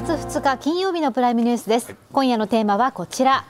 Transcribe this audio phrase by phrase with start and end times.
[0.00, 3.44] 2月2日金曜日のプライムニュースです、今夜のテーマはこちら。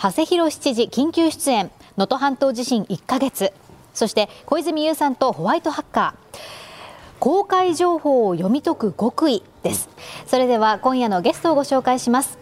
[0.00, 1.72] 長谷博七時緊急出演。
[1.96, 3.52] 能登半島地震1ヶ月。
[3.94, 7.18] そして小泉悠さんとホワイトハッカー。
[7.18, 9.88] 公開情報を読み解く極意です。
[10.28, 12.38] それでは今夜のゲストをご紹介します。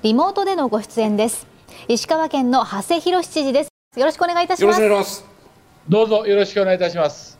[0.00, 1.46] リモートでのご出演です。
[1.88, 3.68] 石川県の長谷博七時です。
[3.98, 4.80] よろしくお願いいたします。
[5.90, 7.39] どうぞよろしくお願いいたします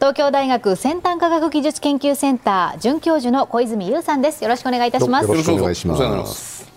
[0.00, 4.42] 東京大学先端科学技術研究センター准教授の小泉優さんです。
[4.42, 5.28] よろしくお願いいたします。
[5.28, 6.72] よろしくお願いします。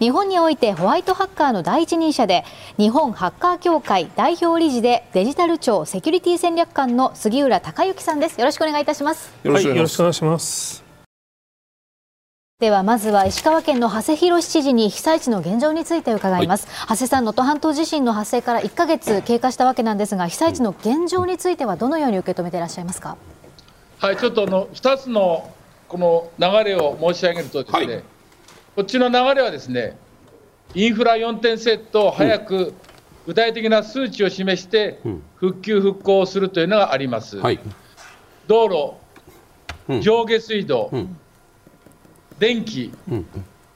[0.00, 2.44] 日本においてホワイトハッカーの第一人者で
[2.76, 8.40] 日本ハッカー協会代表理事でデジタル庁セキュリティ戦略官の杉浦隆之さんです。
[8.40, 9.32] よろしくお願いいたします。
[9.44, 10.83] よろしくお願いします
[12.60, 23.16] ではまずは石川県の長谷博知事に被災地の現状について伺います、はい、長谷さん能登半島地震の発生から1か月経過したわけなんですが被災地の現状についてはどのように受け止めていらっしゃいますか？
[23.98, 25.52] はいちょっとあの2つの
[25.88, 28.04] この流れを申し上げるとですね、はい、
[28.76, 29.98] こっちの流れはですね
[30.74, 32.72] インフラ4点セットを早く
[33.26, 35.00] 具体的な数値を示して
[35.34, 37.58] 復旧復興するというのがあります、はい、
[38.46, 38.94] 道
[39.88, 41.18] 路上下水道、うん
[42.44, 42.92] 電気、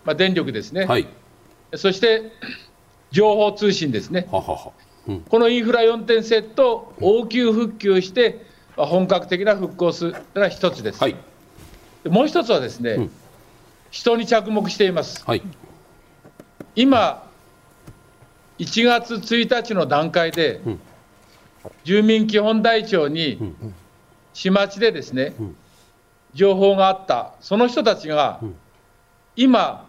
[0.04, 1.08] まあ、電力ですね、はい、
[1.74, 2.32] そして
[3.10, 4.72] 情報通信ですね、ははは。
[5.06, 8.44] うん、このインフラ4点セットを応急復旧して、
[8.76, 11.16] まあ、本格的な復興するのが一つです、はい、
[12.04, 13.10] もう一つはですね、うん、
[13.90, 15.42] 人に着目しています、はい、
[16.76, 17.26] 今
[18.58, 20.80] 1月1日の段階で、うん、
[21.84, 23.54] 住民基本台帳に
[24.34, 25.32] 市町でですね、
[26.34, 28.40] 情報があった、その人たちが、
[29.36, 29.88] 今、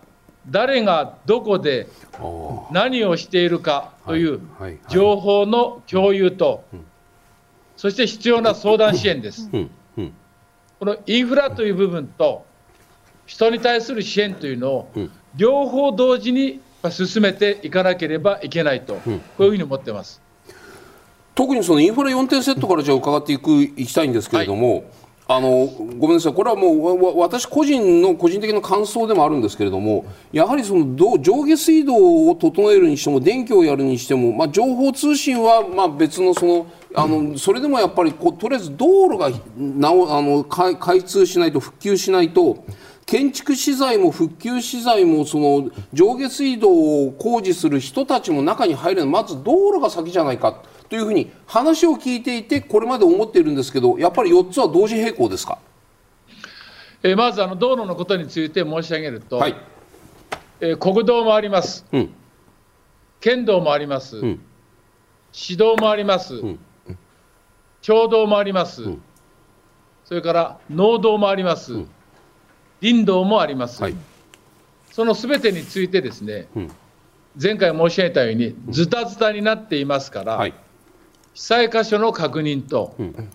[0.50, 1.88] 誰がどこで
[2.72, 4.42] 何をしているかという
[4.88, 6.64] 情報の共有と、
[7.78, 9.50] そして必要な相談支援です。
[10.80, 12.46] このインフラという部分と、
[13.26, 14.92] 人に対する支援というのを、
[15.36, 19.02] 両方同時に進めていかなければいけないと、こ
[19.40, 20.22] ういうふうに思ってます。
[21.36, 24.84] 特にそのインフラ4点セットからじゃあ伺っていくいきたいんですけれども、はい
[25.32, 25.68] あの
[26.00, 42.66] ごめんなさい、これはもう私個人の個人的な感想でもあるんですけれども、やはりその上下水道を整えるにしても、電気をやるにしても、まあ、情報通信はまあ別のそのあのそれでもやっぱりことりあえず道路がなおあの開通しないと、復旧しないと。
[43.06, 55.60] 建築資材も復旧資材もその上下水道を工事する人たちも中に入れないまず道路が先じゃないかというふうに話を聞いていてこれまで思っているんですけどやっぱり4つは同時並行ですか、
[57.04, 59.56] えー、まずあの道路のことについて申し上げると、はい。
[60.62, 62.10] えー、国道もあります、うん、
[63.22, 64.40] 県道もあります、うん、
[65.32, 66.60] 市道もあります、うん、
[67.82, 68.84] 町道もあります、
[70.04, 71.86] それから農道もあります、
[72.82, 73.96] 林道もあります、はい、
[74.92, 76.50] そのすべてについてですね、
[77.42, 80.54] 前回申し上げたようにズタズタになっていますから、はい
[81.40, 83.30] 被災箇所の確認と、うん、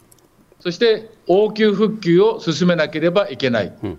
[0.60, 3.98] そして応急復旧を進めなければいけない、うん、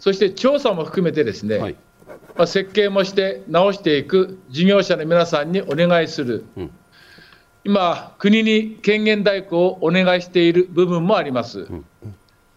[0.00, 1.76] そして調査も含めてですね、はい、
[2.34, 6.70] まあ、設計もして直していく事業者の皆さんにお願いする、うん、
[7.62, 11.68] 今、国に権限代行をお願いしている部分もあります。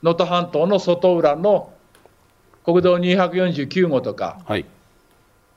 [0.02, 1.72] 能登半島の外浦の
[2.66, 4.66] 国道249号とか、はい、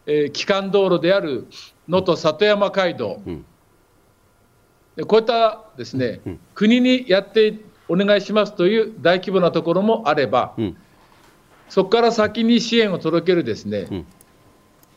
[0.05, 1.47] えー、基幹道路である
[1.89, 3.47] 能登里山街道、うん
[5.07, 7.59] こういったですね、うん、国にやって
[7.89, 10.77] お願いしますという大規模なところもあれば、うん、
[11.69, 14.07] そこから先に支援を届けるですね、うん、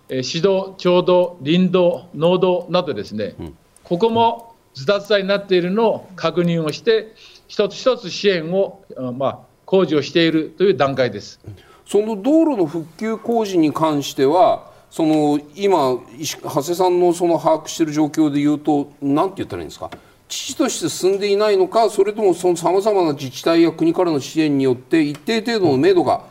[0.09, 3.35] え指導、町道、林道、農道などですね、
[3.83, 7.13] ここもずたずたになっているのを確認をして、
[7.47, 8.83] 一つ一つ支援を、
[9.15, 11.39] まあ、工事をしているという段階です。
[11.85, 19.90] その道路の復旧工事に関しては、その今、長谷さんのその把握している状況でいうと、なんて言ったらいいんですか、
[20.28, 26.25] 父として進んでいないのか、それともそのさまざまな自治体や国からの支援によって、一定程度の目処が、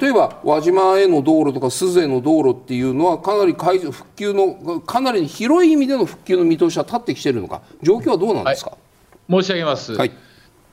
[0.00, 8.78] 例えば輪島への道路とか鈴への道路っていうのは、かなり復旧の、かなり広い意味での復旧の見通しは立ってきているのか、状況はどうなんですか、は
[9.38, 9.92] い、申し上げます。
[9.92, 10.12] はい。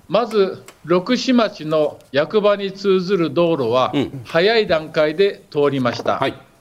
[0.08, 3.94] まず六市町の役場に通ずる道路は、
[4.24, 6.20] 早い段階で通りました。
[6.20, 6.53] はい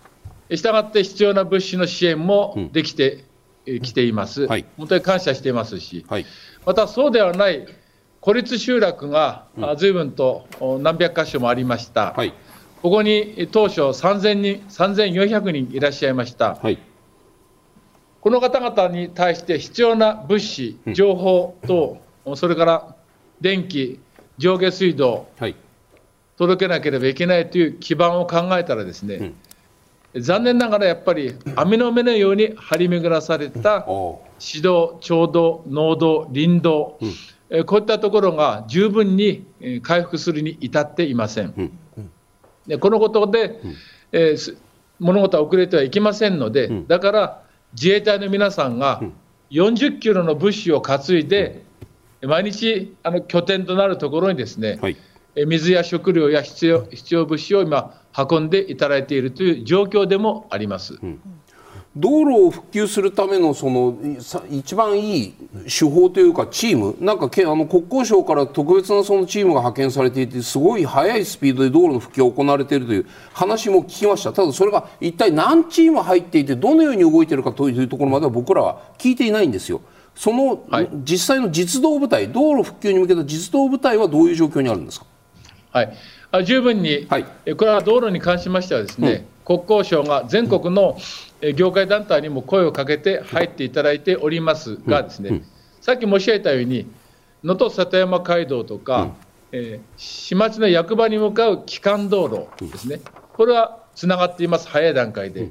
[0.57, 3.25] したがって必要な物資の支援もできて
[3.83, 6.27] き、ています、はい、本当に感謝していますし、はい、
[6.67, 7.67] またそうではない
[8.21, 9.47] 孤立集落が
[9.77, 10.47] ずいぶんと
[10.81, 12.33] 何百箇所もありました、はい、
[12.83, 16.59] ここに当初3000人、3400人いらっしゃいました。
[18.21, 22.97] この方々に対して必要な物資、情報等、うん、それから
[23.41, 23.99] 電気、
[24.39, 25.27] 上下水道、
[26.37, 29.35] 届けなければいけないという基盤を考えたらですね、うん、
[30.15, 33.87] 残念ながらやっぱり網の目のように張り巡らされた
[34.41, 36.99] 指導、調度、農道、林道、
[37.49, 39.47] うん、こういったところが十分に
[39.83, 41.73] 回復するに至っていません。
[42.67, 43.61] でこのことで、
[44.13, 44.57] えー、
[45.01, 47.43] 物事は遅れてはいけませんので、だから
[47.73, 49.03] 自衛隊の皆さんが
[49.51, 51.65] 40キロの物資を担いで、
[52.23, 54.97] 毎日あの拠点となるところにですね、はい、
[55.47, 60.99] 水や食料や必要必要物資を今、運んでいただいているという状況でもあります。
[61.03, 61.21] うん
[61.95, 63.99] 道路を復旧するためのその
[64.51, 79.83] 一番いい手法というかチームなんかあの国交省から特別なそのチームが派遣されていてすごい速いスピードで道路の復旧が行われているという話も聞きましたただそれが一体何チーム入っていてどのように動いているかというところまでは僕らは聞いていないんですよ。
[80.15, 85.05] その、はい、実際の実動部隊道路復旧に向けた実動部隊はどういう状況にあるんですか？
[85.73, 85.93] はい
[86.33, 87.25] あ十分に、はい、
[87.57, 90.97] これは道路に関しましてはですね、うん、国交省が全国の
[91.55, 95.37] 業界団体にも声をかけて入っていただいておりますがですね、うん。
[95.37, 95.47] うん、
[95.83, 96.87] さっき申し上げたように
[97.45, 99.11] 能登里山街道とか、
[99.53, 103.01] えー、市町の役場に向かう基幹道路ですね、
[103.35, 105.51] これはつながっています、早い段階で。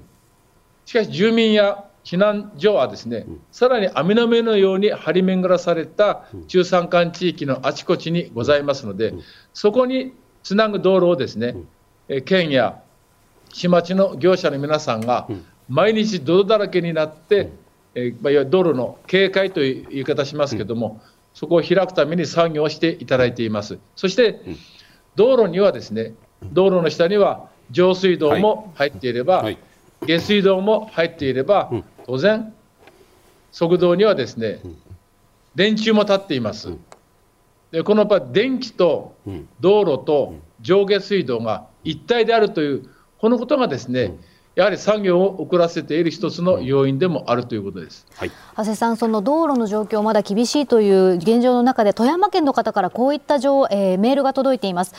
[0.85, 9.13] しかし、住民や避難所はですね、さらに網の目のように張り巡らされた中山間地域のあちこちにございますので、
[9.53, 10.13] そこに
[10.43, 11.55] つなぐ道路をですね、
[12.25, 12.81] 県や
[13.53, 15.27] 市町の業者の皆さんが
[15.69, 17.51] 毎日泥だらけになって、
[17.95, 21.01] えまあ、いわゆる道路の警戒という言い方しますけども、
[21.33, 23.79] そこを開くために作業をしていただいています。
[23.95, 24.41] そして、
[25.15, 26.13] 道路にはですね、
[26.43, 29.43] 道路の下には上水道も入っていれば、はい。
[29.45, 29.57] はい
[30.07, 31.71] 下水道も入っていれば、
[32.05, 32.53] 当然、
[33.51, 34.61] 側道にはですね、
[35.55, 36.73] 電柱も立っています。
[37.71, 39.15] でこの場電気と
[39.59, 44.17] 道路と上下水道が一体であるという、このことがですね、
[44.55, 54.93] やはり作業を遅らせている一つの要因でもあるということです、はい、長谷さん、その道路の状況、まだ厳しいという現状の中で、富山県の方からこういった情、えー、メールが届いています。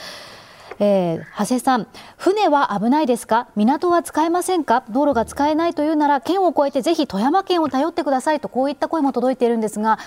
[0.79, 1.87] えー、長谷さん、
[2.17, 9.99] 船は危ないですか、港は使えませんか、道路が使えないというなら、県を越えてぜひ富山県を頼ってくださいと、こういった声も届いているんですが、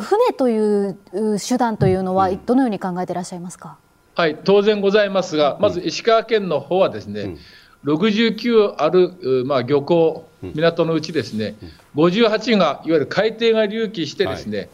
[0.00, 0.96] 船という
[1.38, 3.78] 手段というのは、どのように考えていらっしゃいますか？
[4.14, 7.38] はい、当然ございますが、まず石川県の方はですね、
[7.84, 11.54] うん、69ある、まあ、漁港、港のうちですね、
[11.94, 14.68] 58がいわゆる海底が隆起してですね、はい、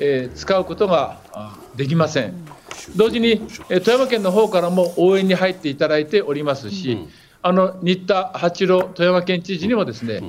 [0.00, 1.18] えー、使うことが
[1.74, 2.34] できません。
[2.96, 7.08] 同時に、え富山県の方からも応援に入っていただいておりますし、うん、
[7.42, 10.20] あの新田八郎富山県知事にもですね、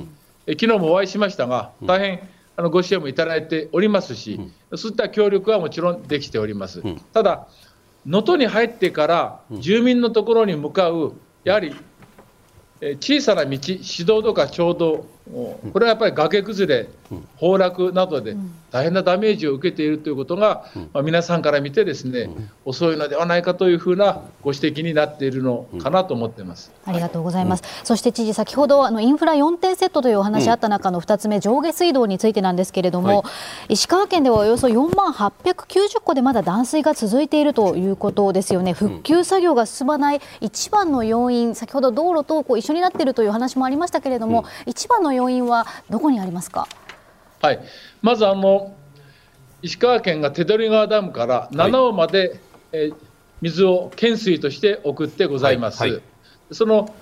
[0.46, 6.82] う昨日もお会いしましたが、大変あのご支援もいただいておりますし、うん、そういった協力はもちろんできております。
[7.12, 7.48] ただ
[8.06, 11.14] 能登に入ってから住民のところに向かう
[11.44, 11.74] やはり
[12.80, 16.88] 小さな道、市道とか町道、これはやっぱり崖崩れ、
[17.40, 18.36] 崩落などで
[18.70, 22.30] 大変なダメージを受けているということが、まあ、皆さんから見てですね、
[22.64, 26.70] 遅いのではないかというふうなご指摘になっているのかなと思っています。
[26.84, 33.30] ありがとうございます、そして知事、先ほどあのインフラ4点セットというお話あった中の2つ目、上下水道についてなんですけれども、は
[33.68, 46.68] い、石川県ではおよそ4万890戸でまだ断水が続いているということですよね、復旧作業が進まない一番の要因、先ほど道路とこう一緒になっているという話もありましたけれども、一番の要因はどこにありますか？
[47.42, 47.60] はい、
[48.02, 48.74] まずあの
[49.62, 52.40] 石川県が手取川ダムから七尾まで、はい、
[52.72, 52.94] えー、
[53.40, 55.80] 水を懸水として送ってございます。
[55.80, 56.02] はいはい、
[56.52, 56.94] その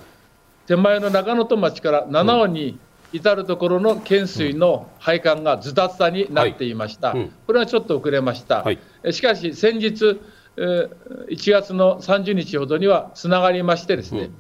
[0.67, 2.79] 手前の長野戸町から七尾に
[3.13, 7.21] 至るところの懸水の配管がズタズタになっていました、はい。
[7.21, 8.65] うん、これはちょっと遅れました、
[9.13, 10.21] しかし先日、
[10.57, 14.31] えー、1月の30日ほどにはつながりましてですね、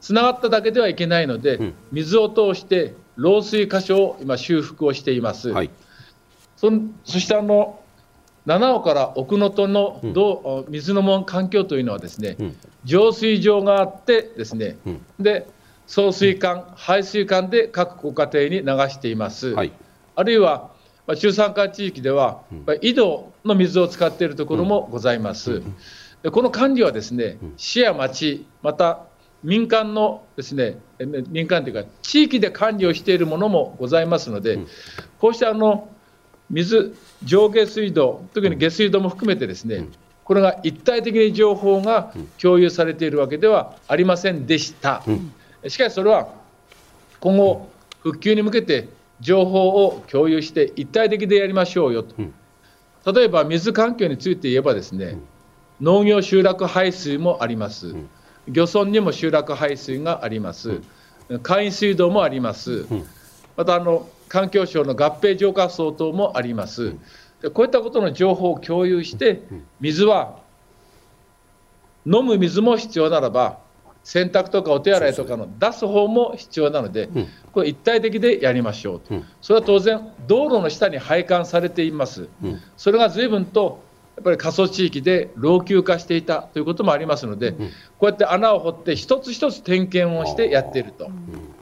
[0.00, 5.50] つ、う、な、ん、がっただけではいけないので、水を通して漏水箇所を今修復をしています。
[5.50, 5.70] はい。
[6.56, 6.70] そ
[7.04, 7.80] そしてあの
[8.46, 15.46] 七尾から奥能登のど、うん、水の門環境というのはですね、うん、浄水場があってですね、うん、で
[15.86, 19.48] 送水管、排水管で各ご家庭に流しています。
[19.48, 19.72] はい、
[20.14, 20.70] あるいは、
[21.06, 25.62] まあ、中山間地域では、うん、井戸の水を使っているところもございます。
[26.22, 29.06] でこの管理はですね、市や町、また
[29.42, 30.78] 民間のですね、
[31.28, 34.58] 民間というか、地域で管理をしているものもございますので、
[35.18, 35.88] こうしたあの
[36.50, 36.94] 水、
[37.24, 39.88] 上下水道、特に下水道も含めてですね、
[40.24, 45.02] これが一体的に情報が共有されているわけではありませんでした。
[45.66, 46.28] しかしそれは
[47.20, 47.68] 今後、
[48.02, 48.88] 復旧に向けて
[49.20, 52.14] 情報を共有して一体的でやりましょうよと。
[53.12, 55.18] 例えば水環境について言えばですね、
[55.80, 57.94] 農業集落排水もあります、
[58.50, 60.80] 漁村にも集落排水があります、
[61.42, 62.86] 簡易水道もあります、
[63.56, 66.94] またあの環境省の合併浄化層等もあります、
[67.42, 69.42] でこういったことの情報を共有して、
[69.80, 70.38] 水は
[72.06, 73.58] 飲む水も必要ならば、
[74.02, 77.08] 洗濯とかお手洗いとかの出す方も必要なので、
[77.52, 82.28] これ一体的でやりましょうと、それは当然、道路の下に配管されています、
[82.76, 83.82] それが随分と
[84.20, 87.58] やっぱり過疎地域で老朽化していたということもありますので、こ
[88.02, 91.10] うやって穴を掘って一つ一つ点検をしてやっていると。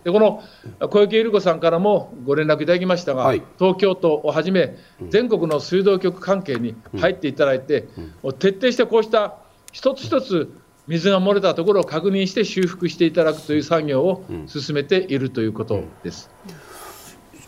[0.03, 0.43] でこの
[0.89, 4.77] 小池百合子さんからもご連絡いただきましたが、はい、東京都をはじめ、
[5.09, 7.87] 全国の水道局関係に入っていただいて、
[8.23, 9.37] うん、徹底してこうした
[9.71, 10.53] 一つ一つ
[10.89, 16.29] 水が漏れたところを確認して修復していただくという作業を進めているということです。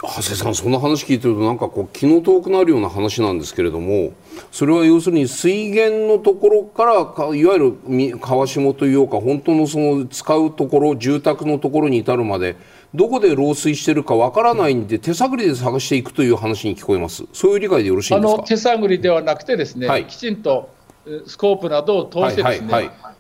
[0.03, 4.13] 長谷さん、そんな話聞いてると、なんかこう気の遠くなるような話なんですけれども、
[4.51, 12.57] それは要するに水源のところからか、いわゆる川下というか、本当のその使うところ、住宅のところに至るまで、
[12.95, 18.43] どこで漏水してるかわからないんで、手探りで探していくという話に聞こえます、そういう理解でよろしいですか？
[18.43, 20.71] 手探りではなくて、ですね、はい、きちんと
[21.27, 23.15] スコープなどを通してですね、はいはいはい、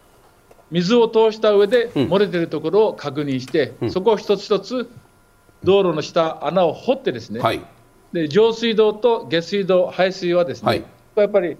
[0.70, 4.90] 水を通した上で漏れてるところを確認して、うん、そこを一つ一つ
[5.64, 7.60] 道路の下、穴を掘ってですね、はい、
[8.12, 10.84] で上水道と下水道、排水はですね、はい、
[11.16, 11.56] やっぱり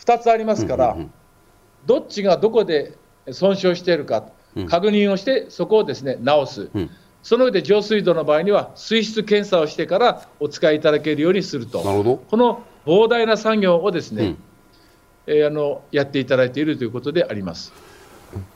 [0.00, 1.12] 2つありますから、うんうんうん、
[1.86, 2.96] どっちがどこで
[3.30, 4.24] 損傷しているか、
[4.68, 6.90] 確認をして、そこをですね直す、うん、
[7.22, 14.38] その上で上水道の場合には、水質検査をしてからお使いいただけるようにすると、この膨大な作業をですね、うん、
[15.26, 17.72] えー、あのやっていただいているということであります。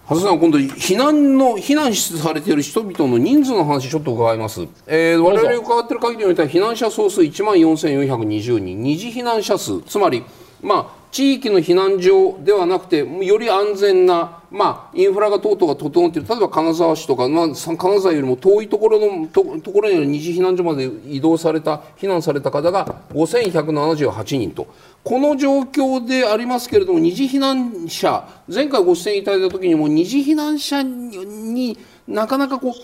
[0.09, 4.67] 長谷さん、今度、避難の、避難されている人々の人数の話、ちょっと伺います。
[4.87, 10.23] えー、我々伺っている限りにおいては、避難者総数1万4420人、二次避難者数、つまり、
[10.63, 24.67] まあ、地域の避難所ではなくて、より安全な、まあ、インフラが等々が整っている、例えば金沢市とか、まあ、金沢よりも遠いところのとところにある二次避難所まで移動された、避難された方が5178人と、
[25.03, 32.75] この状況でありますけれども、二次避難者、前回ご出演いただいたときにも、二次避難者になかなかこ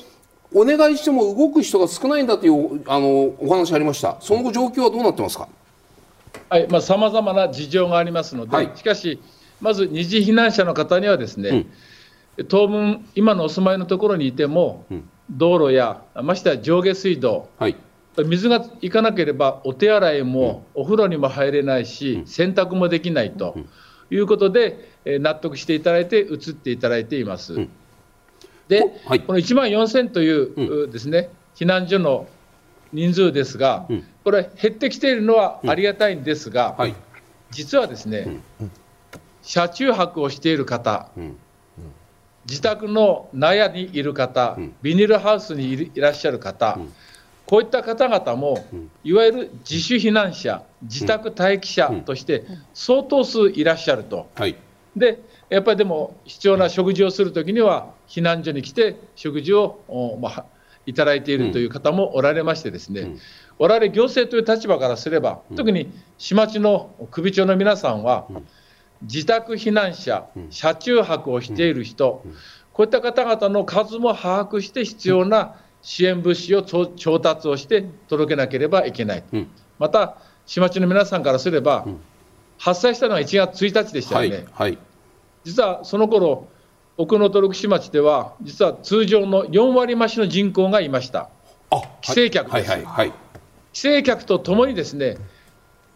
[0.55, 5.49] う、お願いしても動く人が少ないんだというあのお話ありました、その後、状況はどうなってますか？
[6.53, 9.23] はいまあ、さまざまな事情がありますので、はい、しかし、
[9.63, 11.67] まず二次避難者の方にはですね、
[12.37, 17.77] うん、当分、今のお住まいのところにいても、うん、道路や、ましては上下水道、はい、
[18.27, 23.57] 水がいかなければお手洗いもお風呂にも入れないし、洗濯もできないと
[24.11, 27.67] いうことで、え納得していただいて、移っていただいています。
[28.69, 32.29] で、はい、この1万4000というですね、避難所の
[32.93, 33.87] 人数ですが、
[34.25, 36.95] これ、減ってきているのはありがたいんですが、はい、
[37.51, 38.41] 実はですね、
[39.43, 41.11] 車中泊をしている方、
[42.47, 46.79] 自宅の納屋にいる方、ビニールハウスにいらっしゃる方、
[47.47, 48.65] こういった方々も、
[49.05, 52.45] いわゆる自主避難者、自宅待機者として
[52.75, 54.29] 相当数いらっしゃると。
[54.97, 60.45] でやっぱりでも必要な食事をするときには避難所に来て食事を、まあ、
[60.87, 63.19] いただいているという方もおられましてですね、うん、
[63.59, 68.27] 我々行政という立場からすれば、特に市町の首長の皆さんは、
[69.03, 72.25] 自宅避難者、車中泊をしている人、
[72.73, 79.25] こういった方々の数も把握して必要な支援物資を調達をして届けなければいけない。
[79.79, 81.87] また、市町の皆さんからすれば、
[82.59, 84.37] 発災したのが1月1日でしたよね。
[84.53, 84.71] はい。
[84.71, 84.79] はい、
[85.45, 86.49] 実はその頃
[86.97, 91.31] 奥能登福町では、実は通常の4割増しの人口がいました、
[92.03, 93.13] 帰省客です、はいはいはい、
[93.73, 95.17] 帰省客とともにですね、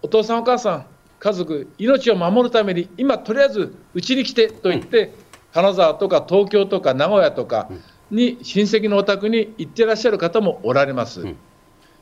[0.02, 0.86] お父さん、お母さん、
[1.18, 5.12] 家族、命を守るために、今、とりあえずうちに来てと言って、うん、
[5.52, 7.68] 金沢とか東京とか名古屋とか
[8.10, 11.22] に、親戚のお宅に行ってらっしゃる方もおられます。
[11.22, 11.36] うん、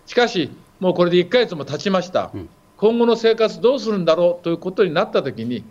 [0.07, 5.65] しかし、もうこれで1ヶ月も経ちました、うん、今後の生活どうするんだろうということになったときに、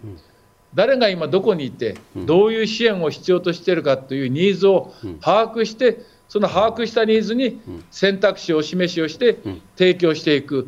[0.75, 7.61] 誰が今どこにいて、どういう支援を必要としているかというニーズを把握して、その把握したニーズに
[7.91, 9.37] 選択肢を示しをして
[9.77, 10.67] 提供していく、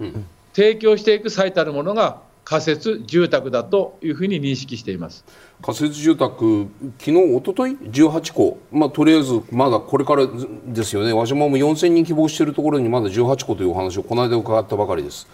[0.53, 5.25] 提供していく最たるものが仮設住宅だというふうに認識しています。
[5.63, 6.67] 仮設住宅、
[6.99, 10.27] 昨日一昨日？18戸、まあ、とりあえずまだこれから
[10.67, 15.27] ですよね、輪島も4000人希望しているところにまだ18戸というお話をこの間伺ったばかりです。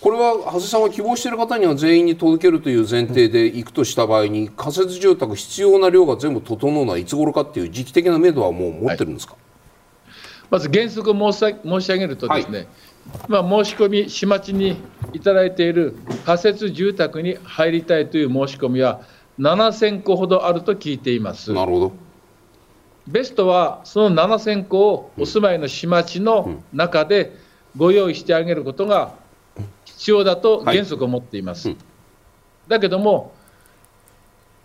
[0.00, 9.42] これは長谷さんは希望している方には全員に届けるという前提でいくとした場合に仮設住宅必要な量が全部整うのはいつ頃かっていう時期的な目処はもう持ってるんですか、はい、
[10.50, 12.68] まず原則申し申し上げるとですね、はい、
[13.44, 14.78] まあ、申し込み市町に
[15.12, 19.02] いただいている仮設住宅に入りたいという申し込みは
[19.38, 21.52] 7000戸ほどあると聞いています。
[21.52, 21.92] なるほど。
[23.06, 27.36] ベストはその7000戸をお住まいの市町の中で
[27.76, 29.14] ご用意してあげることが
[30.00, 31.76] 必要だと原則を持っています、はい、
[32.68, 33.34] だけども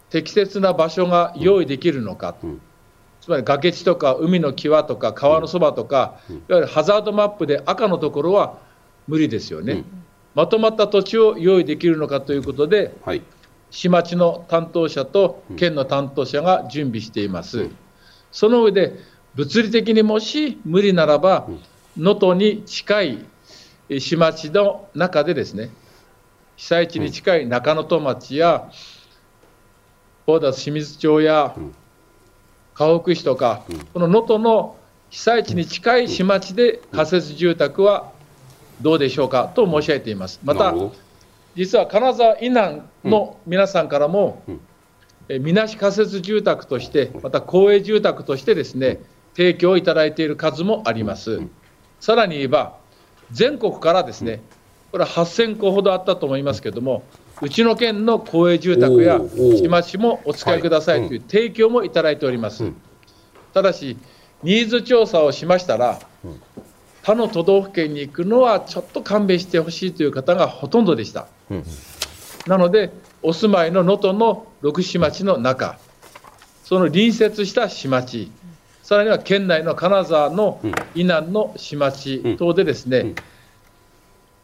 [0.09, 2.61] 適切な場所が用意できるのか、うん、
[3.19, 8.59] つまり崖地とか海の際とか川のそばとか、うん、いわゆるハザードマップで赤のところは
[9.09, 9.85] 無理ですよね、うん、
[10.35, 13.21] まとまった土地を用意できるのかということで、はい、
[13.71, 17.69] 市町の担当者と県の担当者が準備しています。
[18.31, 18.99] その上で
[19.35, 21.49] 物理的にもし無理ならば
[21.97, 23.25] 能登に近い
[23.89, 25.69] 市町の中でですね
[26.55, 28.69] 被災地に近い中能登町や
[30.27, 31.55] 大田清水町や
[32.73, 33.63] 河北市とか、
[33.93, 34.75] この能登の
[35.09, 38.11] 被災地に近い市町で仮設住宅は
[38.81, 40.39] どうでしょうかと申し上げています。
[40.43, 40.73] また
[41.55, 44.43] 実は金沢以南の皆さんからも、
[45.29, 48.99] みなし仮設住宅として、また公営住宅としてですね
[49.35, 51.41] 提供いただいている数もあります。
[51.99, 52.77] さらに言えば、
[53.35, 54.41] 全国からですね
[54.95, 57.03] これは8000戸ほどあったと思いますけれども、
[57.41, 59.19] うちの県の公営住宅や
[59.57, 62.71] 市町もお使いくださいという提供もいただいております。
[63.53, 63.97] ただし、
[64.41, 65.99] ニーズ調査をしましたら、
[67.03, 71.27] 他の都道府県に行くのはちょっと勘弁してほしいという方がほとんどでした。
[72.47, 75.77] なので、お住まいの能登の六市町の中、
[76.63, 78.31] その隣接した市町、
[78.85, 80.59] さらには県内の金沢の
[80.93, 83.15] 以南の市町等でですね、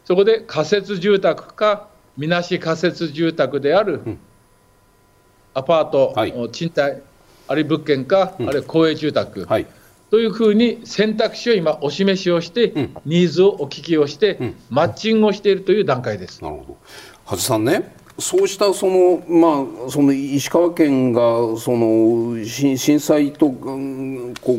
[0.04, 4.02] そこで仮設住宅かみなし仮設住宅である
[5.54, 7.04] アパート、はい、賃貸、
[7.48, 9.68] あるいは物件か、うん、あるいは公営住宅、はい、
[10.10, 16.44] というふうに選択肢を今、お示しをして、うん、ニーズをお聞きをして、うん、マッチングをしているという段階です。
[16.44, 16.78] なるほど。
[17.26, 21.22] 羽さんねそうしたその、まあ、その石川県が
[21.58, 24.58] その震災と、こ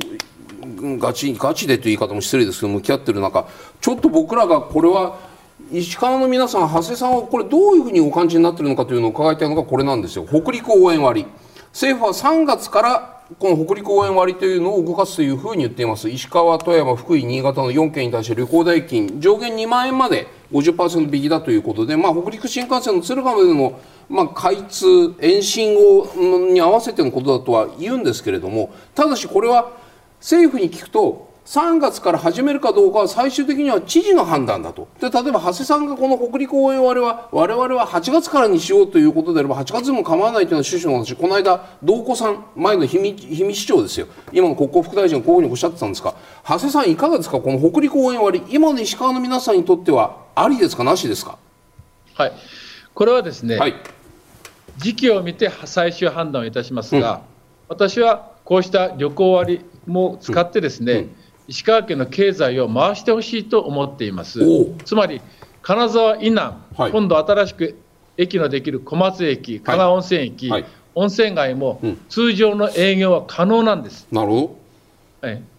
[0.83, 3.47] うガチガチでという言い方も失礼ですけど向き合ってる中
[3.81, 5.19] ちょっと僕らがこれは
[5.71, 10.27] 石川の皆さん、長谷さんはこれどういうふうにお感じになっているのかというのを伺いたいのがこれなんですよ。
[10.27, 11.27] 北陸応援割。
[11.73, 16.11] 政府は3月からこの北陸応援割というのを動かすというふうに言っています。
[16.11, 29.73] 石川、富山、福井、新潟の4県に対して旅行代金上限2万円まで50%引きだということで、まあ、北陸新幹線の敦賀までの、まあ、開通、延伸をに合わせてのことだとは言うんですけれども、ただしこれは
[30.21, 34.87] 政府に聞くと、3月から始めるかどうかは最終的には知事の判断だと。
[35.01, 43.13] で、例えば、長谷さんがこの北陸応援割は、我々は8月からにしようということであれば、8月でも構わないというのは趣旨の話、この間、道子さん、前の氷
[43.45, 44.07] 見市長ですよ。
[44.33, 51.39] 今の国交副大臣がこういうふうにおっしゃってたんですが、長谷さんいかがですかこの北陸応援割、今の石川の皆さんにとっては、ありですかなしですか
[52.15, 52.33] はい。
[52.95, 53.75] これはですね、はい、
[54.77, 57.19] 時期を見て最終判断をいたしますが、うん、
[57.69, 61.17] 私はこうした旅行割も使ってですね、うんうん
[61.49, 64.41] 石川県の経済を回してほしいと思っています。
[64.85, 65.21] つまり
[65.63, 67.79] 金沢以南、はい、今度新しく
[68.17, 70.63] 駅のできる小松駅、加賀温泉駅、はい。
[70.63, 74.07] はい、温泉街も通常の営業は可能なんです。
[74.11, 74.63] なるほど。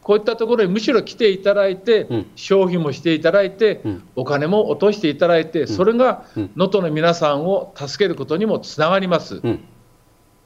[0.01, 9.41] こういったところにむしろ来ていただいて、うん、消費もしていただいて、うん、お金も落としていただいて、それが能登の皆さんを助けることにもつながります。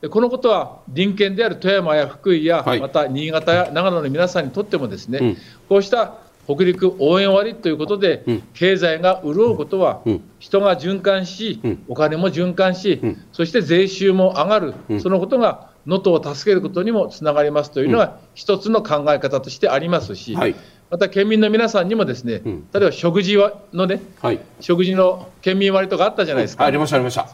[0.01, 6.13] うんこのことは隣県である富山や福井や、また新潟や長野の皆さんにとってもですね、うん、こうした
[6.45, 13.01] 北陸応援割ということで、うん、経済が潤うことは、うん、人が循環し、お金も循環し、
[13.33, 20.55] そして税収も上がる、そのことが能登を助けることにもつながりますというのが、一つの考え方としてありますし、はい、
[20.91, 23.36] また県民の皆さんにもですね、例えば食事
[23.73, 26.65] のね、はい、食事の県民割とかあったじゃないですか。
[26.65, 27.27] ありましたありました。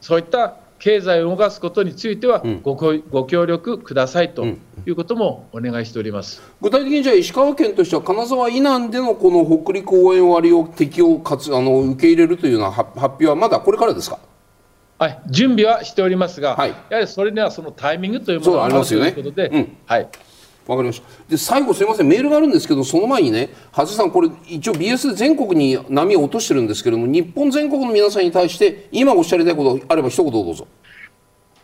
[0.00, 2.74] そういった経済を動かすことについてはご,、
[3.10, 6.42] ご協力くださいということもお願いしております。
[6.60, 14.18] 具体的にじゃあ石川県としては金沢以南でのこの北陸応援割を適用かつあの受け入れるというような発表はまだこれからですか？
[14.98, 20.08] はい、準備はしておりますが、はい、やはりそれにはそのタイミングというものがあるということで、ねうん、はい、
[20.70, 30.68] わかりましたで最後、すみません、メールがあるんですけど、その前にね、長谷さん、これ、一応、BS で全国に波を落としてるんですけども、日本全国の皆さんに対して、今おっしゃりたいことあれば、一言どうぞ。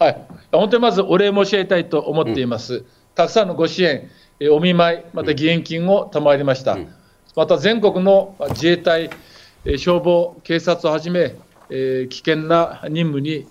[0.00, 2.74] はい、本当にまずお礼申し上げたいと思っています。
[2.74, 4.10] うん、たくさんのご支援、
[4.50, 6.72] お見舞い、また義援金を賜りました。
[6.72, 6.88] うん、
[7.36, 9.08] また全国の自衛隊、
[9.78, 11.36] 消防、警察をはじめ、
[11.70, 13.46] え危険な任務に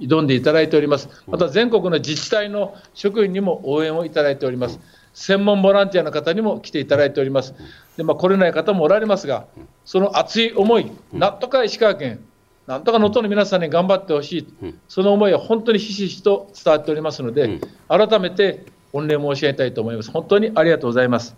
[0.00, 1.08] 挑んでいただいております。
[1.26, 4.80] また全国の自治体の職員にも応援をいただいております。
[5.14, 7.54] 専門ボランティアの方にも来ていただいております。
[7.96, 9.46] でまあ、来れない方もおられますが、
[9.84, 12.20] その熱い思い、なんとか石川県、
[12.66, 20.10] なんとか能登の皆さんに頑張ってほしい、うん、その思いは本当にひしひしと伝わっておりますので、うん、改めて御礼申し上げたいと思います。
[20.10, 21.36] 本当にありがとうございます。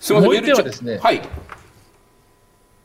[0.00, 1.20] すみません、もう一点はですね、はい、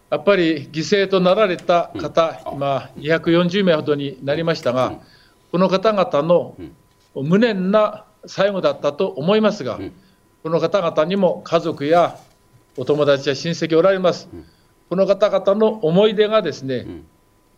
[0.09, 4.99] やっぱり犠牲となられた方、うん、今、240名ほどになりましたが、
[5.51, 6.55] この方々の
[7.15, 9.79] 無念な最後だったと思いますが、
[10.43, 12.17] この方々にも家族や
[12.77, 14.29] お友達や親戚おられます。
[14.89, 16.87] この方々の思い出がですね、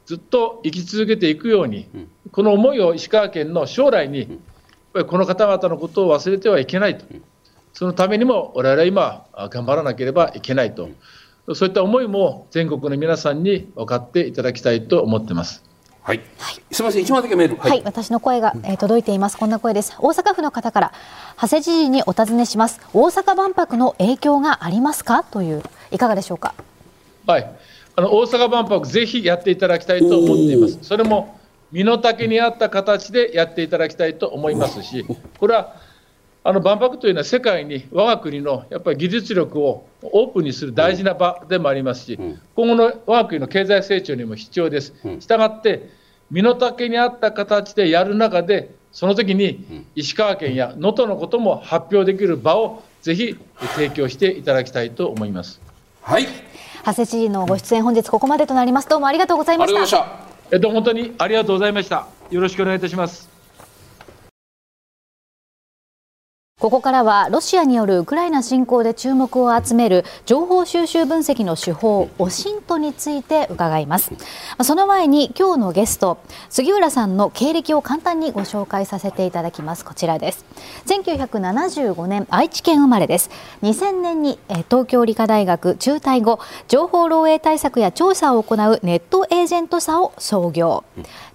[0.05, 1.87] ずっと生き続けていくように、
[2.31, 4.39] この思いを石川県の将来に、
[5.07, 7.05] この方々のことを忘れてはいけないと、
[7.73, 10.89] そのためにも我々は今、頑張らなければいけないと、
[11.53, 15.63] そういった思いも全国の皆さんに分かっていただきたいと思ってます。
[16.03, 19.37] はい、はい、すみません、一枚だけメール、はい、はい、私の声が、えー、届いています。
[19.37, 19.95] こんな声です。
[19.99, 20.93] 大阪府の方から、
[21.39, 22.79] 長谷知事にお尋ねします。
[22.93, 25.23] 大阪万博の影響がありますか？
[25.23, 26.55] という、いかがでしょうか？
[27.27, 27.51] はい、
[27.95, 30.79] あの大阪万博、ぜひやっていただきたいと思っています。
[30.81, 31.39] それも
[31.71, 35.05] 身の丈に合った形でやっていただきたいと思いますし、
[35.39, 35.75] これは
[36.43, 42.19] あの万博というのは世界に我が国のやっぱり技術力をオープンにする大事な場でもありますし、
[42.55, 44.93] 今後の我が国の経済成長にも必要です。
[45.19, 45.89] したがって
[46.31, 53.37] 身の丈に合った形でやる中でその時に石川県や能登のことも発表できる場をぜひ
[53.75, 55.61] 提供していただきたいと思います。
[56.01, 56.25] はい。
[56.83, 60.19] 長谷知事のご出演本日ここまでとなりますどうもありがとうございました
[60.51, 63.30] えっと本当にありがとうございましたよろしくお願いいたします
[66.61, 74.11] ここからはロシアによるウクライナ侵攻で注目を集める情報収集分析の手法オシントについて伺います。
[74.61, 76.19] その前に今日のゲスト
[76.49, 79.83] 杉浦さんの経歴を簡単にご紹介させていただきます。
[79.83, 80.45] こちらです。
[80.85, 83.31] 1975年愛知県生まれです。
[83.63, 84.37] 2000年に
[84.69, 90.83] 東京理科大学中退後情報漏洩対策や調査を行うネットエージェント社を創業。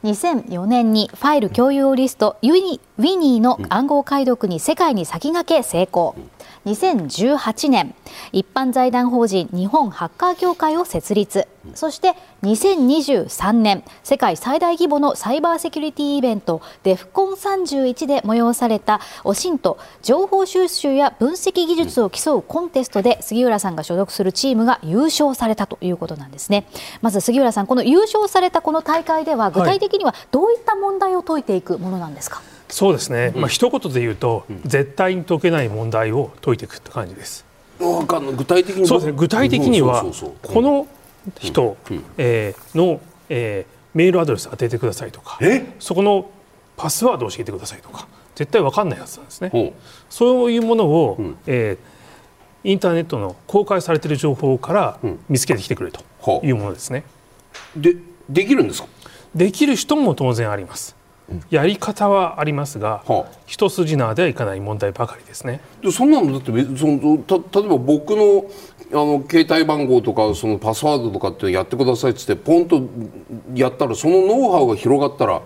[0.07, 6.15] 2004年にファイル共有リストユニウィニーの暗号解読に世界に先駆け成功。
[6.67, 7.95] 2018年。
[8.33, 11.47] 一般財団法人日本ハッカー協会を設立。
[11.75, 26.67] そして2023年世界最大規模のサイバーセキュリティイベントデフコン31で催されたオシント情報収集や分析技術を競うコンテストで杉浦さんが所属するチームが優勝されたということなんですね。
[27.03, 37.45] まず杉浦さんこの優勝されたこの大会では具体的にはどういった問題を解いていくものなんですか、はいそうですね、まあ一言で言うと、絶対に解けない問題を解いていくって感じです。
[37.79, 39.13] 具体的にそうですね。
[39.17, 40.05] 具体的には
[40.43, 40.87] この
[41.39, 41.77] 人、
[42.17, 45.39] えー、の、えー、メールアドレス当ててくださいとか
[45.79, 46.31] そこの
[46.77, 49.75] パスワードを教えてくださいとか絶対分かんないやつなんですね。
[50.09, 54.99] そういうものを、うん、えー、インターネットの公開されている情報から
[55.29, 56.01] 見つけてきてくれと
[56.45, 57.05] いうものですね。
[57.77, 57.97] で
[58.29, 58.89] できるんですか？
[59.35, 60.97] できる人も当然あります。
[61.51, 65.61] やり方はありますが、はあ、一筋縄ではいかない問題ばかりですね。
[65.83, 68.45] でそんなのだってそのた例えば僕の
[68.93, 72.81] あの携帯番号とかそのパスワードとかってやってくださいっつってポンと
[73.55, 75.43] やったらそのノウハウが広がったら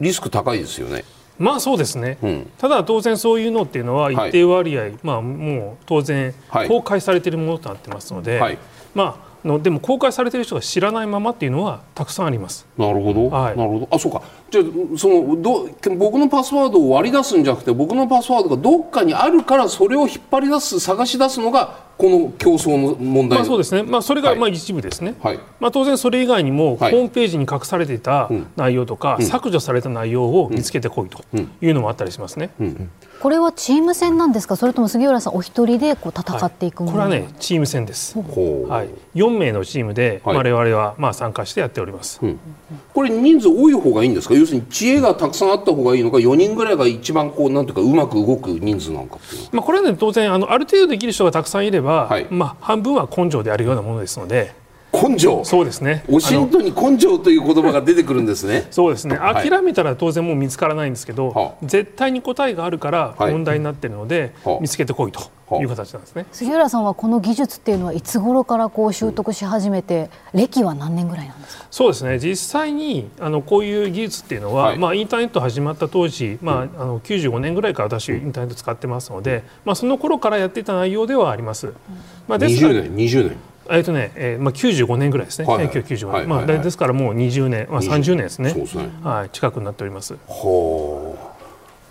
[0.00, 1.04] リスク高いですよね。
[1.38, 6.34] まあそうですね、うん、ただ当然そういうのっていうのは一定割合、はい、まあもう当然
[6.68, 8.58] 公開されているものとなってますので、はい、
[8.94, 12.66] まあのでも公開されている人が知らないままっていうのはたくさんあります。
[12.78, 13.28] なるほど。
[13.28, 13.88] はい、なるほど。
[13.90, 14.22] あ、そうか。
[14.50, 23.38] じゃあそのど僕のパスワードを割り出すんじゃなくて僕のパスワードがどっかにあるからそれを引っ張り出す探し出すのがこの競争の問題。
[23.38, 23.84] まあそうですね。
[23.84, 25.14] まあそれがまあ一部ですね。
[25.22, 25.38] はい。
[25.60, 31.22] まあ当然それ以外にもホームページに隠されていた内容とか、削除された内容を見つけてこいと
[31.60, 32.50] いうのもあったりしますね。
[32.58, 32.90] うん、うん。
[33.20, 34.56] これはチーム戦なんですか？
[34.56, 42.40] それとも杉浦さんお一人でこう戦っていくもの、はい、これはねチーム戦です、はい、4名のチームで我々はまあ参加してやっております、うん、
[42.92, 44.34] これ人数多い方がいいんですか？
[44.34, 49.18] 要するに知恵がたくさんあった方がいいのか4人ぐらいが一番こうなんていうかうまく動く人数なのか
[49.52, 54.54] まあこれはね当然あのある程度できる人がたくさんいれば、はい、まあ半分は根性であるようなものですので
[54.92, 55.42] 根性。
[55.44, 56.04] そうですね。
[56.08, 58.66] おしんとに根性という言葉が出てくるんですね。
[58.70, 59.16] そうですね。
[59.16, 66.26] 諦めたら当然もう見つからないんですけど、はい、絶対に答えがあるから問題になっているので、はい、見つけてこいという形なんですね。
[66.30, 71.66] 杉浦さんはこの技術っていうのはいつ頃からこう習得し始めて、うん、歴は何年ぐらいなんですか？
[71.70, 72.18] そうですね。
[72.18, 81.72] 実際にあのこういう技術っていうのは、はい、まあ、インターネット始まった当時、まあ、あの95年ぐらいから私インターネット使ってますので、まあ、その頃からやっていた内容ではあります。
[82.28, 83.36] まあ、です20年20年
[83.70, 85.46] えっとね、えー、まあ95年ぐらいですね。
[85.46, 88.18] はい、1995年、はい、まあですからもう20年、まあ30年。
[88.18, 88.50] ですね。
[88.50, 88.88] すね。
[89.02, 90.14] はい、近くになっております。
[90.14, 91.32] はあ。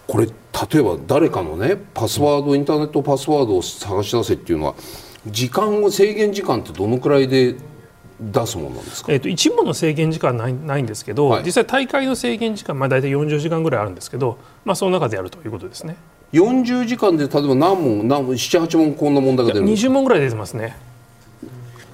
[0.08, 4.76] これ例えば誰かのねパスワード、インターネットパスワードを探し出せっていうのは
[5.26, 7.56] 時間を制限時間ってどのくらいで
[8.20, 15.96] 出すものなんですか、えーと、一部の制限時間はないないんですけど、はい、実際大会の制限時間、まあ、大体40時間ぐらいあるんですけど、まあ、その中でやるということですね。
[16.34, 20.78] 40時間で例えば何問何問78問こんな問題が出るんですか？20問ぐらい出てますね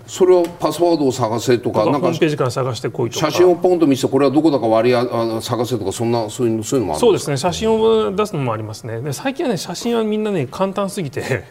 [0.08, 3.30] それはパスワードを探せとかなんかホームページから探してこいとか。
[3.30, 5.06] 写真をポンと見せてこれはどこだか割りあ
[5.42, 7.38] 探せとかそんなそういうそういうのもあるそうですね。
[7.38, 9.02] 写真を出すのもありますね。
[9.02, 11.44] で最近はね写真はみんなね簡単すぎて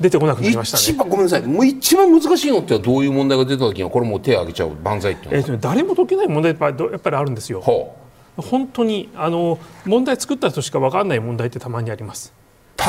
[0.00, 0.82] 出てこなくなりましたね。
[0.82, 1.42] 一番ごめんなさい。
[1.42, 7.92] もう一番難しいのってどういう問題が出た時にはこれもう手を挙げちゃう万歳っていうえー、誰も解けない問題やっぱりやっぱりあるんですよ、は
[8.38, 12.32] あ、本当にあの問題作った人しか分かんない問題ってたまにあります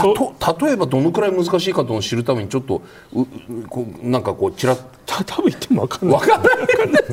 [0.03, 2.81] 例えばどのくらい難しいかとを知るためにちょっと
[3.13, 3.25] う
[3.69, 6.19] こうなんかこうちらっと多分言っても分かんない。
[6.19, 7.03] 分かんない。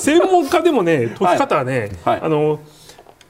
[0.00, 2.14] 専門家でもね解き方はね、はい。
[2.16, 2.60] はい、あの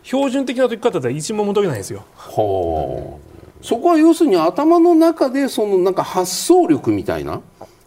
[0.02, 2.04] 標準的な解き方では一問も解けないんですよ。
[2.16, 3.26] はあ
[3.62, 7.40] そこは要するに頭の中でそのなんか発想力みたいな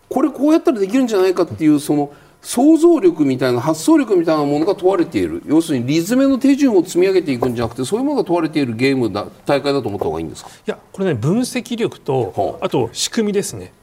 [0.10, 5.44] これこうやったらできるんじゃないかっていうその想像力みたいな発想力みたいなものが問われている。
[5.46, 10.50] 要するにリズムの手順を積み上げていくんじゃなくてそういうものが問われているゲームだ大会だと思った方がいいんですか？
[10.50, 13.74] いやこれね分析力と、あと仕組みですね。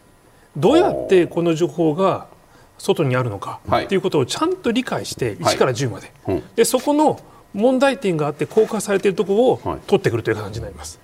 [0.56, 2.28] どうやってこの情報が
[2.78, 6.12] 外にあるのかっていうことをちゃんと理解して1から10まで。
[6.24, 7.20] はいうん、でそこの
[7.52, 10.98] 問題点があって公開されているところを取ってくるという感じになります。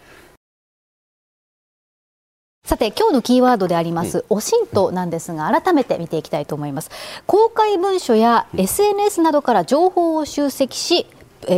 [2.72, 6.90] さて今日のキーワードであります、オシントなんですが改めて見ていきたいと思います。
[7.27, 11.07] 公開文書や SNS などから情報を集積し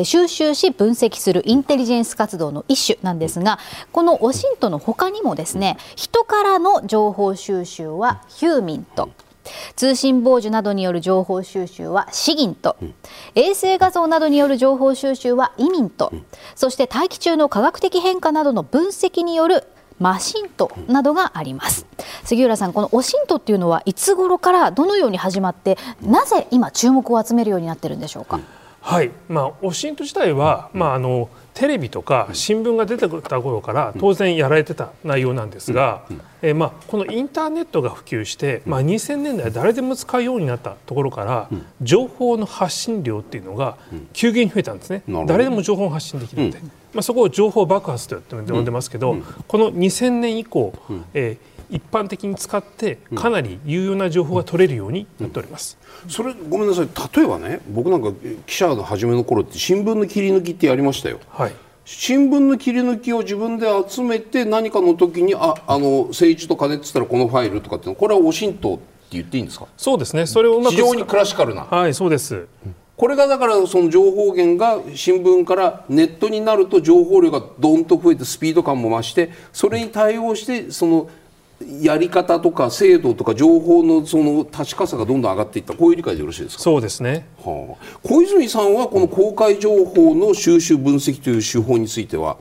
[0.03, 3.61] 収集し分析するインテリジェンス活動の一種なんですが
[3.93, 9.11] このオシントの他にもですね人からの情報収集はヒューミント
[9.77, 12.77] 通信傍受などによる情報収集はシギント、
[13.35, 16.12] 衛星画像などによる情報収集はイミント、
[16.55, 19.64] そして大気中の科学的変化などの分析による
[19.99, 21.87] マシントなどがあります。
[22.25, 28.41] 杉浦さんこのオシントっていうのはいつ頃からどのように始まってなぜ今注目を集めるようになってるんでしょうか、
[28.81, 36.05] はい、まあ、オシント自体は、まあ、あのテレビとか新聞が出てきた頃から当然やられてた内容なんですが、
[36.43, 41.49] えー、まあ、このインターネットが普及して、まあ、2000年代誰でも使うようになったところから
[41.81, 43.77] 情報の発信量っていうのが
[44.13, 46.61] 急激に増えたんですね、誰でも情報を発信できるので、
[46.95, 49.17] まあ、そこを情報爆発と呼んでますけど、
[49.49, 50.73] この2000年以降、
[51.13, 56.89] えー一般的に使ってかなり有用な情報が取れるようになっております、うん、それごめんなさい。
[57.17, 58.13] 例えばね僕なんか
[58.47, 61.55] 記者の初めの頃って新聞の切り抜きってやりましたよ、はい、
[61.87, 69.67] 新聞の切り抜きを自分で集めて何かの時にああの政治と金って言ったらこのファイルとかってこれはオシントって言っていいんですか？
[69.79, 70.27] そうですね。
[70.27, 71.63] それを非常にクラシカルな。
[71.63, 72.47] はいそうです、
[72.97, 81.11] これがだからその情報源が新聞からネットになると情報量がどんと増えてスピード感も増してそれに対応してその
[81.81, 85.73] やり方とか制度とか情報のその確かさがどんどん上がっていった。
[85.73, 86.63] こういう理解でよろしいですか？
[86.63, 92.37] そうですね、はあ、小泉さんはこの公開情報の収集分析という手法については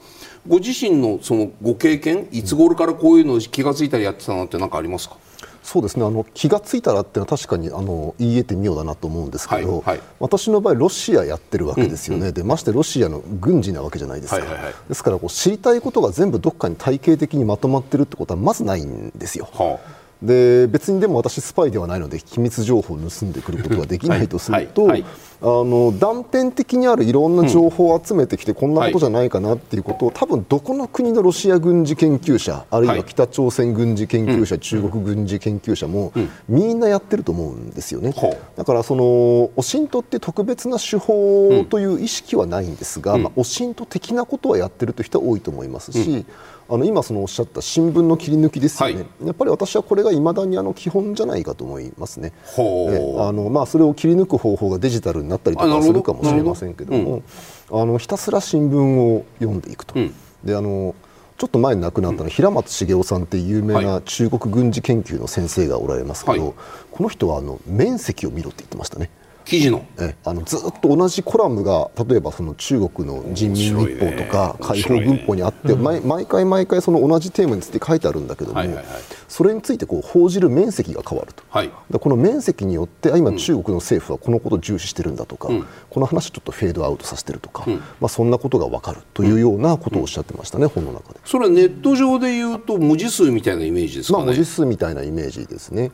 [0.47, 5.17] ご自身のそのご経験いつ頃からこういうのを気が付いたりやってたなって何かありますか？
[5.63, 6.05] そうですね。
[6.05, 19.49] あの気が付いたらっていうのは確かにあの言い得てみようだなと思うんですけど、はいはい、私の場合ロシアやってるわけですよね、うんうん、でましてロシアの軍事なわけじゃないですか、はいはいはい、ですからこう知りたいことが全部どっかに体系的にまとまってるってことはまずないんですよ。
[19.53, 36.13] はあで別にでも私スパイではないので機密情報を盗んでくることができないとすると、はいはい、あの断片的にあるいろんな情報を集めてきて、こんなことじゃないかなっていうことを多分どこの国のロシア軍事研究者あるいは北朝鮮軍事研究者、中国軍事研究者も、
[36.47, 38.13] みんなやってると思うんですよね。
[38.55, 46.25] だからそのオシントって特別な手法という意識はないんですが、まあ、オシント的なことはやってるという人は多いと思いますし、
[46.69, 52.31] あの今そのおっしゃった新聞の切り抜きですよね、はい、やっぱり私はこれがいまだにあの基本じゃないかと思いますね。
[52.57, 57.23] あのまあ、それを切り抜く方法がデジタルになったりとかするかもしれませんけども、
[57.69, 59.99] うん、あのひたすら新聞を読んでいくと。
[59.99, 60.95] うん、であの
[61.37, 66.53] ちょっと前に亡くなったの平松茂雄さんっていう有名な中国軍事研究の先生がおられますけど、はい、
[66.91, 69.09] この人はあの面積を見ろって言ってましたね。
[69.45, 69.85] 記事の。
[69.99, 78.61] えあのずっと同じコラムが例えばその中国の人民日報とか解放軍法にあって、毎毎回毎回その同じテーマについて書いてあるんだけども、
[79.27, 91.19] それについてこう報じる面積が変わると、はい、この面積によって今中国の政府はこのことを重視してるんだとか、うん、この話をちょっとフェードアウトさせてるとか、うん、まあ、そんなことが分かるというようなことをおっしゃってましたね、本の中で。
[91.25, 95.91] それはネット上でいうと文字数みたいなイメージですかね、まあ、文字数みたいなイメージですね。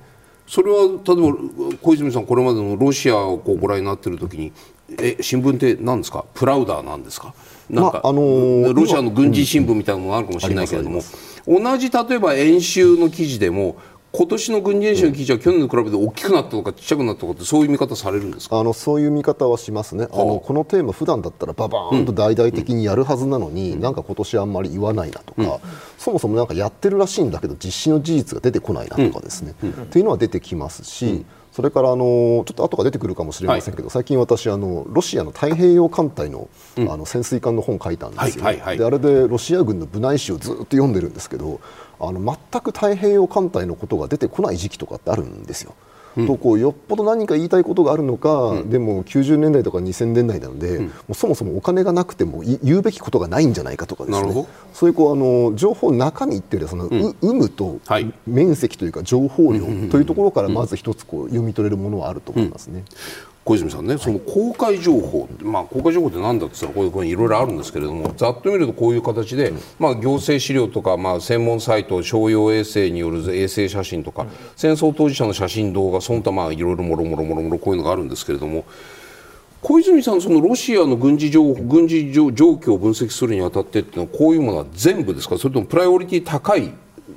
[0.50, 0.96] それは例え
[1.72, 4.52] ば小泉さんこれまでのロシアをこうご覧になっている時に
[5.00, 6.26] え新聞って何ですか？
[6.34, 7.36] プラウダーなんですか？
[7.70, 11.02] なんか、まあのー、ロシアの軍事新聞みたいなのがあるかもしれないけれども、
[11.48, 13.78] 同じ例えば演習の記事でも
[14.12, 18.60] 今年の軍事演習の記事は去年に比べて大きくなったとかちっちゃくなったとかってそういう見方されるんですか？
[18.60, 25.60] あのそういう見方はしますね、あのこのテーマ普段だったらババーンと大々的にやるはずなのに、うん、なんか今年あんまり言わないなとか、うん、
[26.00, 41.60] そもそもなんかやってるらしいんだけど実施の事実が出てこないなとかですね、うん、っていうのは出てきますし、それからあのちょっと後が出てくるかもしれませんけど、はい、最近私あのロシアの太平洋艦隊の,、あの潜水艦の本を書いたんですよ、であれでロシア軍の部内史をずっと読んでるんですけど
[42.00, 42.20] あの
[42.52, 45.74] 全く太平洋艦隊のことが出てこない時期とかってあるんですよ。
[46.18, 54.48] うん、とこうよっぽど何か言いたいことがあるのか、うん、でも90年代とか2000年代なので、うん、もうそもそもお金がなくても言うべきことがないんじゃないかとかですね。
[54.74, 57.80] そういうこうあの情報中身っていうよりはその、有無と
[58.26, 62.84] 面積というか情報量というところからまず一つこう読み取れるものはあると思いますね。
[63.46, 78.66] 小泉さんね、その公開情報、まあ、公開情報って何だって言ったらこういういろいろあるんですけれどもざっと見るとこういう形で、まあ、行政資料とか、まあ、専門サイト商用衛星による衛星写真とか、戦争当事者の写真動画その他まあいろいろもろもろもろもろこういうのがあるんですけれども
[79.62, 86.72] 小泉さん、そのロシアの軍事情軍事状況を分析するにあたってっていうのはこういうものは全部ですかそれともプライオリティ高い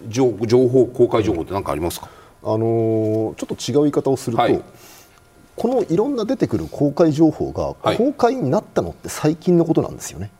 [0.09, 2.09] 情報公開情報って何かありますか、
[2.43, 4.63] あのー、ちょっと違う言い方をすると、はい
[5.57, 10.31] このいろんな出てくる公開情報が公開になったのって最近のことなんですよね。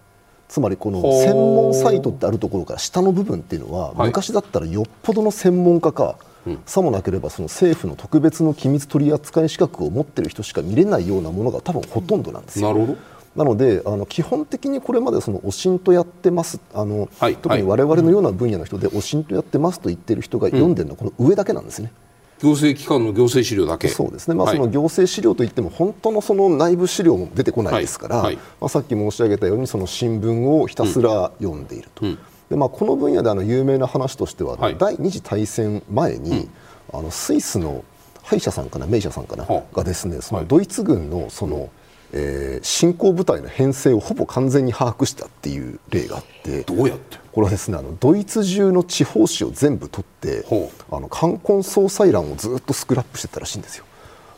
[0.49, 6.17] つまりこの専門サイトってあるところから下の部分っていうのは昔だったらよっぽどの専門家か、
[6.67, 12.69] さもなければその政府の特別の機密取扱資格を持っている人しか見れないようなものが多分ほとんどなんですよ。
[12.69, 12.99] なるほど
[13.37, 21.93] なのであの基本的にこれまでそのおしんとやってますあの、はい、特に我々のような分野の人でおしんとやってますと言ってる人が読んでるのはこの上だけなんですね。
[22.43, 23.87] 行政機関の行政資料だけ。
[23.87, 28.27] そうですね、まあ、その行政資料といっても、本当のその内部資料も出てこないですから、はい。
[28.27, 32.19] はい、まあ、さっき申し上げたように、その新聞をひたすら読んでいると、うん、
[32.51, 36.49] でまあ、この分野であの有名な話としては、はい、第二次大戦前に、うん、
[36.93, 37.85] あのスイスの
[38.25, 41.71] 歯医者さんかな、名医者さんかな、がですね、そのドイツ軍のその、
[42.13, 46.63] えー、侵攻部隊の編成をほぼ完全に把握したっていう例があって。
[46.63, 47.22] どうやって？
[47.33, 50.45] これはですねあのドイツ中の地方紙を全部取って
[50.91, 53.85] あの冠婚葬祭欄をずっとスクラップしてたらしいんですよ。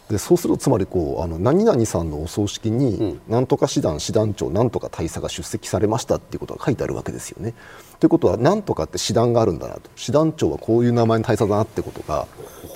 [0.09, 7.54] でそうするとつまりこうあの何々さんのお葬式に、うん、なんとか師団師団長なんとか大佐が出席されましたっていうことが書いてあるわけですよね。
[8.00, 12.26] ということはなんとかって師団があるんだなと師団長はこういう名前の大佐だなってことが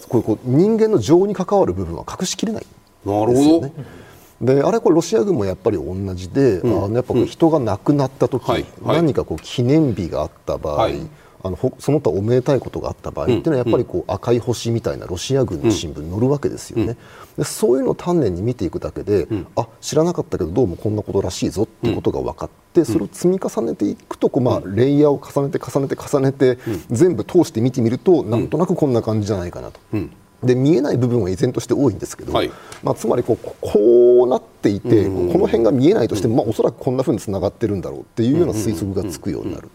[0.09, 3.27] こうこう人間の情に関わる部分は隠しきれないんですよね。
[3.27, 3.73] なるほど
[4.41, 11.01] であれこれロシア軍もやっぱり同じで、うん、あのやっぱ人が亡くなった時、うん何かこう記念日があった場合、はい、
[11.43, 16.97] あのその他おめでたいことがあった場合っていうのはやっぱりこう赤い星みたいなロシア軍の新聞に載るわけですよね。
[17.37, 26.59] でそういうのを丹念に見ていくだけで、うん、あ知らなかったけどどうもこんなことらしいぞっていうことが分かって、それを積み重ねていくとこう、まあ、レイヤーを重ねて重ねて重ねて、
[26.91, 29.81] 全部通して見てみるとなんとなくこんな感じじゃないかなと。
[30.43, 32.51] で見えない部分は依然として多いんですけど、はい、
[32.83, 39.69] まあ、つまりこうこうなっていて、この辺が見えないとしても、まあ、おそらくこんなふうにつながってるんだろうっていうような推測がつくようになる。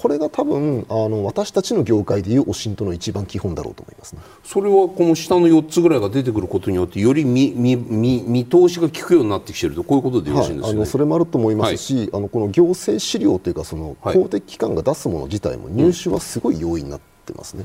[0.00, 10.68] これが多分あの私たちの業界でいうオシントの一番基本だろうと思います、ね、それはこの下の4つぐらいが出てくることによってより見見見見通しが効くようになってきているとこういうことでよろしいんです、ね。
[10.68, 17.64] はい、あのそれもあると思いますし、はい、あのこの行政資料というかその公的機関が出すもの自体も入手はすごい容易になってってますね。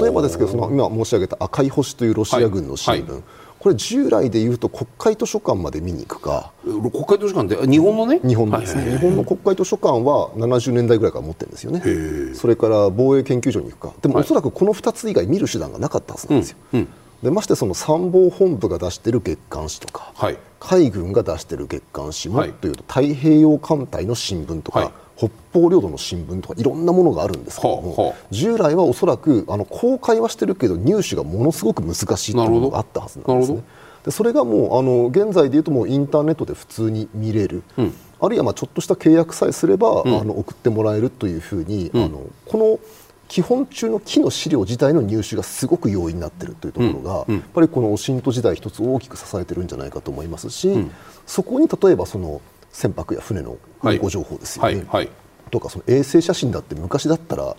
[0.00, 3.10] 例えばですけどその今申し上げた赤い星というロシア軍の新聞、はい。
[3.12, 3.22] はい、
[3.58, 6.52] これ従来でいうと国会図書館まで見に行くか。
[6.64, 8.20] 国会図書館って日本のね？
[8.26, 12.34] 日本のですね、日本の国会図書館は70年代ぐらいから持ってるんですよね。
[12.34, 13.94] それから防衛研究所に行くか。
[14.02, 16.88] でもおそらくこの2つ以外見る手段がなかったはずなんですよ、うんうん。
[17.22, 24.90] でましてその参謀本部が出している月刊誌とか、はい、海軍が出している月刊誌も、はい、というと太平洋艦隊の新聞とか、はい、
[25.20, 33.62] 北方領土の新聞とかいろんなものがあるんですけども、はあはあ、従来はおそらくあの公開はしてるけど入手がものすごく難しいというものがあったはずなんですね。
[34.04, 42.80] でそれがもうあの現在でいうともうインターネットで普通に見れる、うん、あるいはまあちょっとした契約さえすれば、うん、あの送ってもらえるというふうに、うん、あのこの
[43.28, 50.88] 基本中の木の資料自体の入手がすごく容易になっているというところが、やっぱりこのオシント時代一つ大きく支えてるんじゃないかと思いますし、
[51.26, 52.40] そこに例えばその
[52.72, 55.08] 船舶や船の運航情報ですよね、はいはい。
[55.50, 57.56] とかその衛星写真だって昔だったら、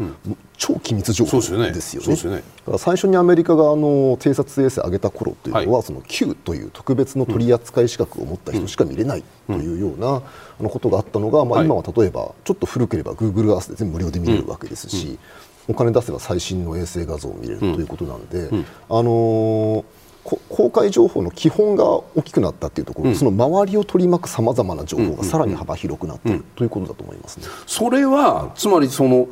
[0.58, 2.44] 超機密情報ですよね。
[2.78, 10.22] 最初にアメリカがあの偵察衛星を上げた頃というのは、はい、その Q という特別の取扱資格を持った人しか見れないというような、
[10.60, 15.20] あのことがあったのが、まあ、今は例えばちょっと古ければ Google Earth で全部無料で見れるわけですし、
[15.68, 18.50] お金出せば最新の衛星画像を見れるということなんで、
[18.90, 19.84] あのー
[20.24, 29.28] 公開情報の基本が大きくなったというところ、うん、その周りを取り巻くさまざまな情報がさらに幅広くなっている、ということだと思います、ね、それはつまりその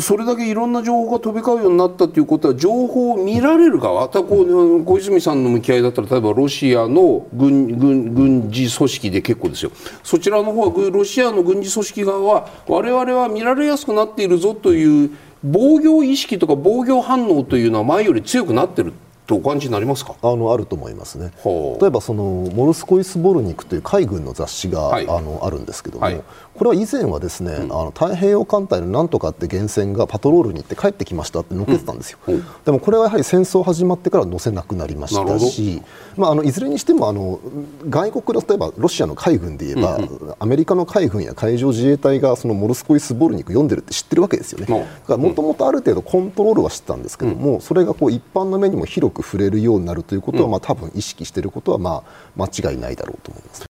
[0.00, 9.70] それだけいろんな情報が飛び交うようになったということは情報を見られる側こう小泉さんの向き合いだったら例えばロシアの軍軍軍事組織で結構ですよ。
[10.02, 15.10] そちらの方はロシアの軍事組織側は我々は見られやすくなっているぞという
[15.44, 18.92] 防御意識とか防御反応というのは前より強くなってる
[19.26, 20.14] とお感じになりますか？
[20.22, 21.32] あのあると思いますね。
[21.44, 22.24] 例えばその
[22.54, 26.22] モルスコイス・ボルニクという海軍の雑誌が、はい、あのあるんですけども、はい、
[26.56, 35.82] これは以前はですね、うん、あの太平洋艦隊のなんとかって源船がパトロールに行って帰ってきましたって載せてたんですよ、うん、でもこれはやはり戦争始まってから載せなくなりましたし、
[36.16, 37.40] まあ、あのいずれにしてもあの
[37.88, 52.02] 外国の例えばロシアの海軍で言えば、うんうん、アメリカの海軍や海上自衛隊がそのモルスコイス・ボルニク読んでるって知ってるわけですよね、だからもともとある程度コントロールはしてたんですけども、それがこう一般の目にも広く触れるようになるということは、まあ、多分意識していることは、ま
[52.36, 53.75] あ、間違いないだろうと思います。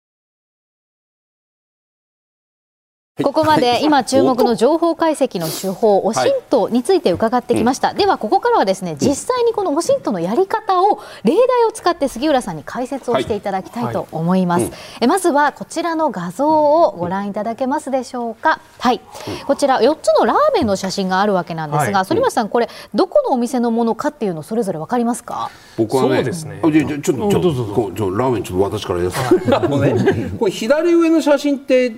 [3.22, 7.88] ここまで今注目の情報解析の手法、オシントについて伺ってきました。
[7.88, 14.70] はい、ではここからはですね、実際にこのオシントのやり方を例題を使って杉浦さんに解説をしていただきたいと思います。
[15.08, 18.60] まずはこちらの画像をご覧いただけますでしょうか。
[18.80, 19.00] はい、
[19.46, 25.50] こちら4つのラーメンの写真があるわけなんですが、反町さんこれどこのお店のものかっていうのそれぞれわかりますか？
[25.78, 26.60] 僕はね、そうですね。
[26.62, 29.18] ちょちょちょちょちょラーメンちょっと私からやす。
[30.38, 31.96] これ左上の写真って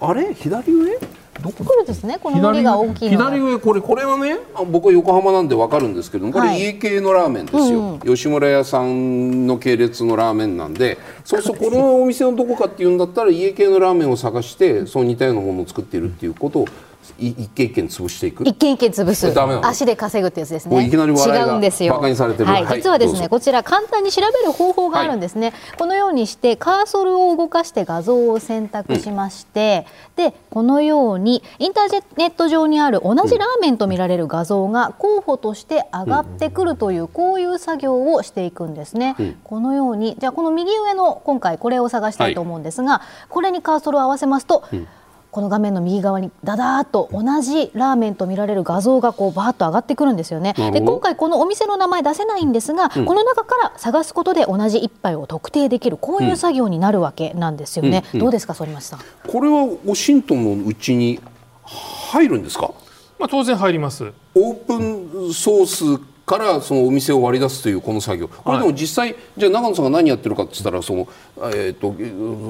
[0.00, 0.34] あれ？
[0.34, 0.98] 左上？
[1.42, 2.18] どここれですね。
[2.18, 3.58] この海が大きい左上？
[3.58, 4.38] これこれはね
[4.70, 16.68] 僕は横浜なんでわかるんですけどこれ家系のラーメンですよ、はいうん、吉村屋さんの系列のラーメンなんでそうするとこのお店のどこかっていうんだったら家系のラーメンを探してそう似たようなものを作っているっていうことを
[17.18, 18.44] 一軒一軒潰していく？
[18.44, 19.32] 一軒一軒潰す。
[19.66, 20.86] 足で稼ぐってやつですね。
[20.86, 21.94] いきなり違うんですよ。
[21.94, 29.86] バカにされてる、はい、実はですねこちら簡単に調べる方法があるんですね、はい、このようにしてカーソルを動かして画像を選択しまして、
[30.16, 44.88] うん、でこのようにインターネット上にある同じラーメンと見られる画像が候補として上がってくるという、こういう作業をしていくんですね、うん、このようにじゃあこの右上の今回これを探したいと思うんですが、はい、これにカーソルを合わせますと、うん
[45.36, 50.54] この画面の右側にだだーっと同じラーメンと見られる画像がこうバーッと上がってくるんですよね。
[50.72, 58.04] で今回このお店の名前出せないんですが、うん、この中から探すことで同じ一杯を特定できるこういう作業になるわけなんですよね。
[58.14, 59.00] うんうん、どうですか反町さん？
[59.28, 61.20] これはワシントンのうちに
[61.64, 62.72] 入るんですか？
[63.18, 64.10] まあ当然入ります。
[64.34, 68.26] オープンソースからそのお店を割り出すというこの作業。
[68.26, 71.08] これでも実際、はい、じゃあ長野さんが何やってるかって言ったらその、
[71.54, 71.94] えーと、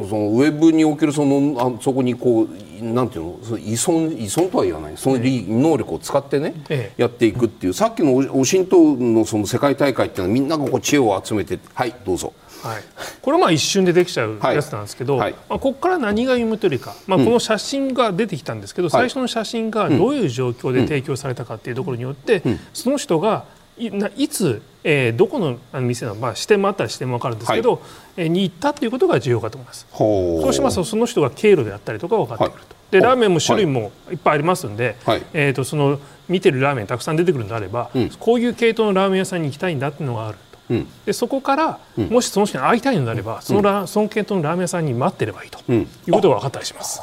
[0.09, 3.59] そのウェブにおけるそのあそこにこうなんていうの？
[3.59, 4.97] 依存依存とは言わない。
[4.97, 7.75] その能力を使ってね、ええ、やっていくっていう。
[7.75, 12.33] さっきのオシントのその世界大会っていうのはみんながこう知恵を集めてはいどうぞ。
[12.63, 12.83] はい、
[13.21, 15.33] これはまあ一瞬でできちゃうやつなんですけど、はい。
[15.33, 23.45] はい、まあ、ここから何が読むというか、まあ、この写真が出てきたんですけど、うん、最初の写真がどういう状況で提供されたかっていうところによって、うん、その人が
[23.79, 27.81] いつ、えー、どこの店の、まあ、支店もあったら支店も分かるんですけど、はい、
[28.19, 29.87] えー、に行ったということが重要かと思います。
[29.91, 34.15] そうしますとその人が経路であったりとか分かってくると、はい、でラーメンも種類もい。
[34.15, 35.99] っぱいありますんで、はい、えーと、その
[36.29, 47.01] 見てるラーメンたくさん出てくるのであれば、うん、こういう系統のラーメン屋さんに行きたいんだっていうのがあると、うん、でそこから、うん、もしその人に会いたいのであればそのラ、その系統のラーメン屋さんに待ってればいいということが分かったりします。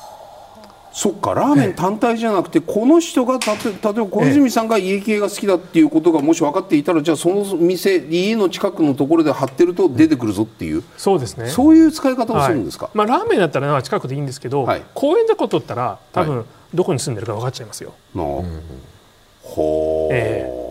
[0.94, 11.48] そっかラーメン単体じゃなくて、この人がたと例えば小泉さんが家系が好きだっていうことがもし分かっていたらじゃあその店家の近くのところで貼ってると出てくるぞっていうそうですね。
[11.48, 17.94] そういう使い方をするんですか、はい、まあ、ラーメンだったら近くでいいんですけど、はい、公園でこ取ったら多分どこに住んでるか分かっちゃいますよ。
[18.14, 18.62] はい、うん、
[19.42, 20.63] ほう、えー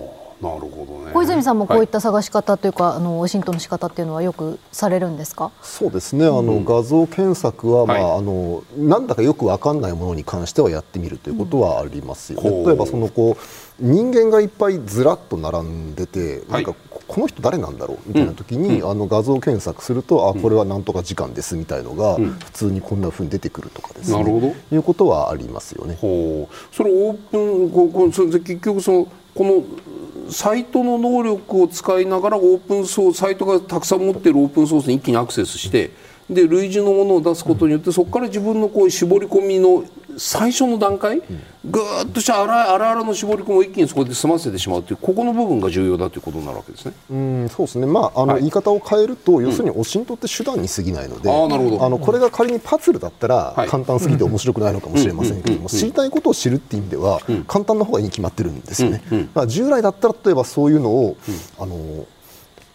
[0.43, 1.13] なるほどね。
[1.13, 5.53] 小泉さんもこういった探し方というか、はい、あの浸透の仕方っていうのはよくされるんですか？
[5.63, 6.27] そうですね。
[6.27, 12.49] あの、うん、画像検索はまあ、はい、あのなんだかよくわかんないものに関してはやってみるということはありますよね。
[12.51, 13.43] うん、例えばそのこう
[13.79, 16.75] 人間がいっぱいずらっと並んでて、なんか
[17.07, 24.19] この人誰なんだろうみたいな時に、うん、あの画像検索すると、あこれはなんとか時間ですみたいのが、普通にこんなふうに出てくるとかですね。
[24.19, 24.47] なるほど。
[24.49, 25.97] いうことはありますよね。
[26.01, 26.75] ほう。
[26.75, 35.91] それオープンここそれ結局そのこのサイトの能力を使いながらオープンソースサイトがたくさん持っているオープンソースに一気にアクセスして
[36.31, 39.85] で類似のものを出すことによってそこから自分のこう絞り込みの
[40.19, 41.23] 最初の段階
[41.65, 46.93] ぐーっとした荒々の絞り込みを一気にそこで済ませてしまうというここの部分が重要だということになるわけですね。
[47.11, 51.85] うんそうですね、まああの、はい、言い方を変えると要するにおしんとって手段に過ぎないので、あなるほど。
[51.85, 59.03] あのこれが仮にパズルだったら簡単すぎて面白くないのかもしれませんけども知りたいことを知るっていう意味では簡単な方がいいに決まってるんですよね。
[59.35, 61.17] まあ、従来だったら例えばそういうのを、
[61.59, 62.07] あの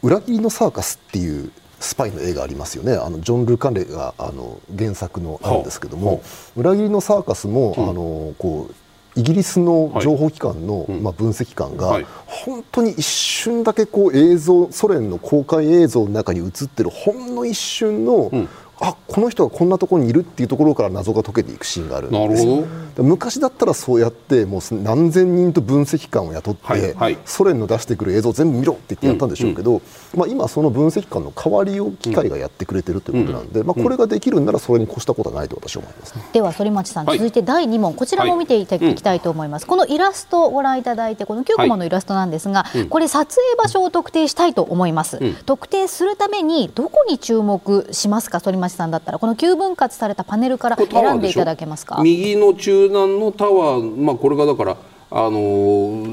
[0.04, 2.94] 裏切りのサーカスっていうスパイの映画ありますよね。
[2.94, 6.22] あのジョン・ルカンレがあの原作のあるんですけども
[6.56, 8.76] 裏切りのサーカスも、あのこう
[9.20, 18.32] イギリスの情報機関の、まあ、分析官が、本当に一瞬だけこう映像ソ連の公開映像の中に映ってるほんの一瞬の
[18.80, 29.78] あこの人がこんなところにいるっていうところから謎が解けていくシーンがあるんです昔だったらそうやってもう何千人と分析官を雇って、はいはい、ソ連の出してくる映像全部見ろって言ってやったんでしょうけど、うん。
[29.78, 29.84] うん、
[30.20, 48.40] まあ、今その分析官の代わりを機械がやってくれてるということなんで、うん、まあ、これができるんならそれに越したことはないと私は思います、ね、では反町さん、続いて第2問こちらも見ていきたいと思います、このイラストをご覧いただいてこの9コマのイラストなんですが、これ撮影場所を特定したいと思います、特定するためにどこに注目しますか？
[48.40, 52.02] 反町さんだったらこの9分割されたパネルから選んでいただけますか？
[52.02, 54.78] 右の中南のタワー、まあ、これがだから
[55.10, 56.04] あの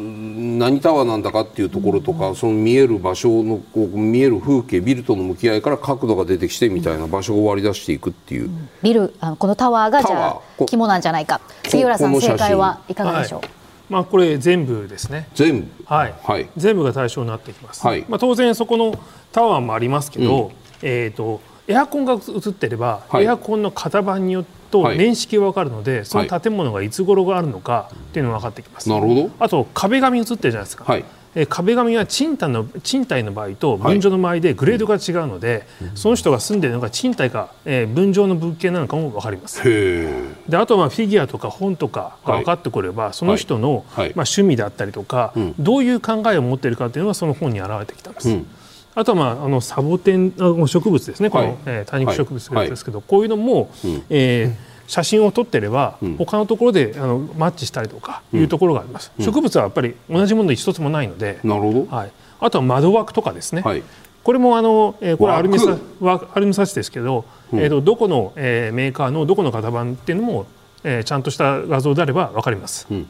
[0.56, 8.50] 何タワーなんだかっていうところとか、その見える場所のこう見える風景ビルとの向き合いから角度が出てきてみたいな場所を割り出していくっていう、
[8.82, 11.40] ビルあのこのタワーがじゃあ肝なんじゃないか。
[11.64, 13.50] 杉浦さん正解はいかがでしょう、はい。
[13.90, 15.28] まあ、これ全部ですね。
[15.34, 18.94] 全部、はい、はい、全部が対象になってきます、はい、まあ、当然そこの
[19.32, 20.52] タワーもありますけど、うん、
[20.82, 24.54] えーとエアコンが映ってれば、はい、エアコンの型番によって
[24.96, 28.88] 年式が分かるので、はい、その建物がいつ頃があるのかっていうのが分かってきます。
[28.88, 29.30] なるほど。
[29.38, 30.84] あと壁紙映ってるじゃないですか。
[30.84, 31.04] はい。
[31.36, 39.62] え壁紙は賃貸の賃貸の場合と分譲の場合でグレードが違うので、はい、その人が住んでるのが賃貸か、えー、分譲の物件なのかも分かります。
[39.64, 48.30] であとはフィギュアとか本とかが分かってくれば、はい、その人の、はい、まあ、趣味だったりとか、うん、どういう考えを持っているかというのがその本に表れてきたんです。
[48.30, 48.46] うん
[48.94, 50.32] あとは、まあ、あのサボテン
[50.66, 54.54] 植物ですね、この、はい、えー、多肉植物ですけど、はい、こういうのも、うん、えー、
[54.86, 63.82] 写真を撮ってれば、うん、他のところであのマッチしたりとかいうところがあります、うん、植物はやっぱり同じもので一つもないのでなるほど、はい、あとは窓枠とかですね、はい、
[64.22, 70.46] これもあの、えー、これアルミサアルミサチですけど、うん、えーと、どこの、えー、メーカーのどこの型番っていうのも、
[70.82, 72.86] えー、ちゃんとした画像であれば分かります。
[72.90, 73.06] うん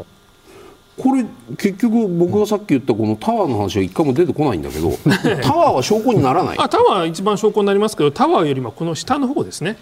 [0.97, 1.25] これ
[1.57, 4.91] 結局僕がさっき言ったこのタワーの話は一回も出てこないんだけど
[5.43, 6.59] タワーは証拠にならない？
[6.59, 9.77] あタワー一番証拠になりますけどタワーよりもこの下の方ですね。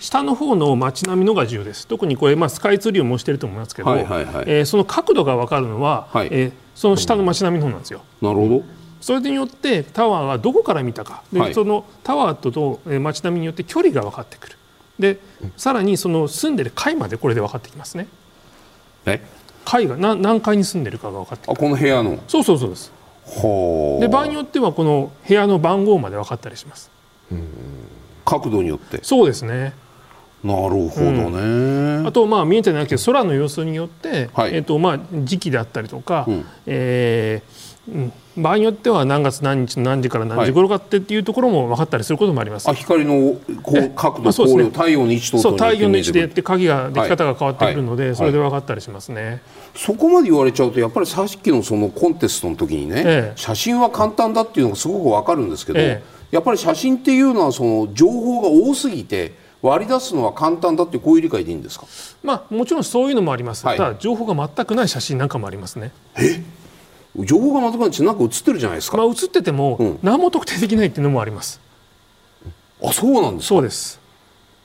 [0.00, 1.86] 下の方の街並みのが重要です。
[1.86, 8.02] 特にこれ、まあ、スカイツリーを模していると思いますけど、はいはいはい、えー、その角度が分かるのは、はい、えー、その下の街並みの方なんですよ。
[8.20, 8.62] なるほど。
[9.00, 11.22] それによってタワーはどこから見たか。
[11.32, 14.56] で、はい、そのタワーとと街並みによって距離が分かってくる。
[14.98, 15.18] で
[15.56, 18.08] さらにその住んでる階までこれで分かってきますね。
[19.06, 19.22] え？
[19.64, 22.18] 階が何何階に住んでるかが分かってあこの部屋の？
[22.26, 22.92] そうそうそうです。
[24.00, 26.90] で場合によってはこの部屋の番号まで分かったりします。
[28.24, 29.00] 角度によって。
[29.02, 29.72] そうですね
[30.42, 38.12] なるほどね、うん、あとまあ見えてなくて空の様子によって、はい、えーとまあ、時期であったりとか、うん、えー、うん。
[38.36, 42.70] 場合によっては何月何日の何時から何時頃かってっていうところも分かったりすることもあります。
[42.70, 49.42] あ光のこう角度、そうですね、太陽の位置とそう太陽の位置でやって鍵ができ方が変わってくるので、はい、それで分かったりしますね、
[49.74, 61.86] そこまで言われちゃうとやっぱりさっきのそのコンテストの時にね、ええ、写真は簡単だっていうのがすごく分かるんですけど、え、やっぱり写真っていうのはその情報が多すぎて割り出すのは簡単だってこういう理解でいいんですか、
[62.22, 65.92] まあ、もちろんそういうのもあります、はい、ただ情報が全くない写真なんかもありますね。
[66.16, 66.42] え？
[67.24, 71.60] 情報がまとまってなんか映ってるじゃないですか、まあ、映ってても、何も特定できないっていうのもあります。
[72.82, 74.00] あそうなんですそうです。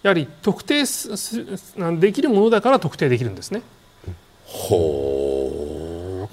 [0.04, 0.84] やはり特定
[2.00, 3.64] できるものだから特定できるんですね。
[4.46, 5.65] ほう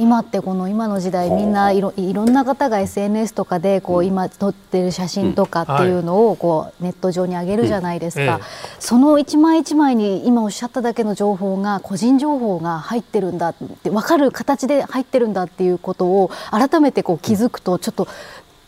[0.02, 8.40] 今ってこの今の時代みんないろいろんな方が SNS とかでこう今撮ってる写真とかっていうのをこうネット上に上げるじゃないですか、
[8.80, 18.08] その一枚一枚に今おっしゃっただけの情報が個人情報が入ってるんだって分かる形で入ってるんだっていうことを改めてこう気づくとちょっと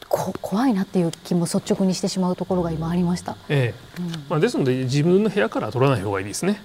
[0.08, 4.00] 怖いなっていう気も率直にしてしまうところが今ありました、ええ。
[4.00, 6.62] うん、まあ、ですので自分の部屋から撮らない方がいいですね。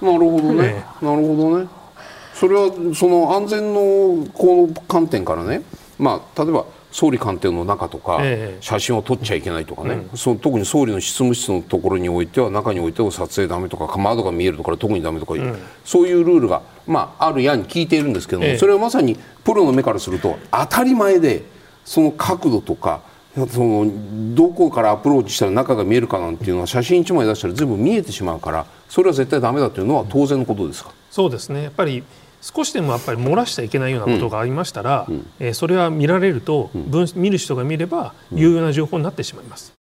[0.00, 1.77] うん、なるほどね、ええ、なるほどね
[2.38, 5.62] それはその安全のこの観点からね、
[5.98, 8.20] まあ、例えば総理官邸の中とか、
[8.60, 21.42] 写真を撮っちゃいけないとかね、うん、その特に総理の執務室のところにおいては中においては撮影だめとか窓が見えるところ特にだめとか、うん、そういうルールが、まあ、あるやんに聞いているんですけども、それはまさにプロの目からすると当たり前で
[21.84, 23.02] その角度とか
[23.34, 30.92] そのどこからアプローチしたら中が見えるかなんていうのは写真1枚出したら全部見えてしまうからそれは絶対だめだというのは当然のことですか？
[31.10, 31.64] そうですね。
[31.64, 32.02] やっぱり
[32.40, 39.78] 少しでもやっぱり漏らしちゃいけないようなことがありましたら、うん、えー、それは見られると、うん、見る人が見れば有用な情報になってしまいます。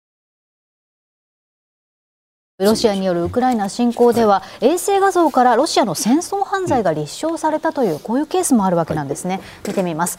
[2.61, 9.41] ロシアによるウクライナ侵攻では、衛星画像からロシアの戦争犯罪が立証されたというこういうケースもあるわけなんですね。
[9.67, 10.19] 見てみます。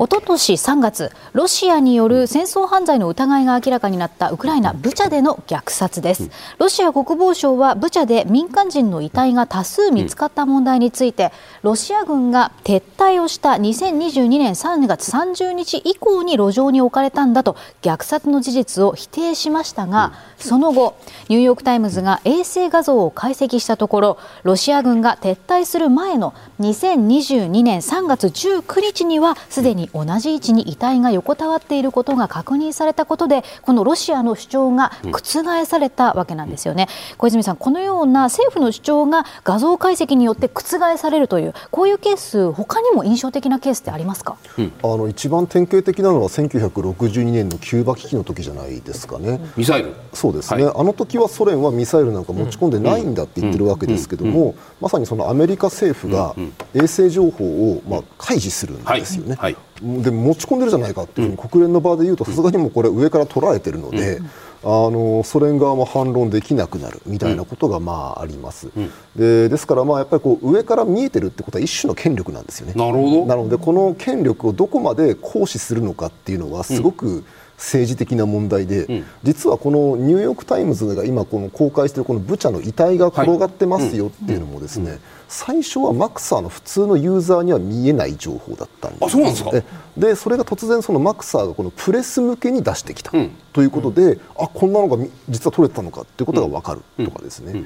[0.00, 6.30] おととし3月、ロシアによる戦争犯罪の疑いが明らかになったウクライナ・ブチャでの虐殺です。
[6.58, 11.32] ロシア国防省はブチャで民間人の遺体が多数見つかった問題について、
[11.62, 20.94] ロシア軍が撤退をした2022年3月30日以降に路上に置かれたんだと虐殺の事実を否定しましたが、その後、
[21.28, 49.40] ニューヨーク・タイムズが衛星画像を解析したところ、ロシア軍が撤退する前の2022年3月19日にはすでに同じ位置に遺体が横たわっていることが確認されたことでこのロシアの主張が覆されたわけなんですよね、うん、小泉さん、このような政府の主張が画像解析によって覆されるというこういうケース他にも印象的なケースってありますか、うん、あの一番典型的なのは1962年のキューバ危機の時じゃないですかね。
[49.56, 49.94] ミサイル。
[50.12, 56.34] そうですね、はい、あの時はソ連はミサイルなんか持ち込んでないんだって言ってるわけですけども、まさにそのアメリカ政府が
[56.74, 59.36] 衛星情報をまあ開示するんですよね。
[59.38, 59.54] はい。
[59.54, 64.20] はいで持ち込んでるじゃないかっていうふうに国連の場で言うとさすがにもこれ上から取られてるので、
[64.64, 72.74] あのソ連側も反論できなくなるみたいなことがまああります、うん、でですからまあやっぱりこう上から見えてるってことは一種の権力なんですよね。
[72.74, 73.26] なるほど。
[73.26, 77.24] なのでこの権力をどこまで行使するのかっていうのはすごく、
[77.56, 89.50] 政治的な問題で、うん、実はこのニューヨーク・タイムズが今この公開しているこのブチャの遺体が転がってますよっていうのもですね、はいうん最初はマクサーの普通のユーザーには見えない情報だったんです、あそうなんですか？
[89.96, 94.96] でそれが突然そのマクサーがこのプレス向けに出してきた、うん、ということで、うん、あこんなのが
[95.28, 97.64] 実は取れてたのかっていうことが分かるとかですね、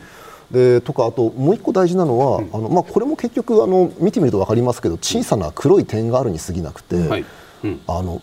[0.50, 7.24] でとかあともう一個大事なのは、あのまあ、これも結局あの見てみると分かりますけど小さな黒い点があるに過ぎなくて、はい。
[7.86, 8.22] あの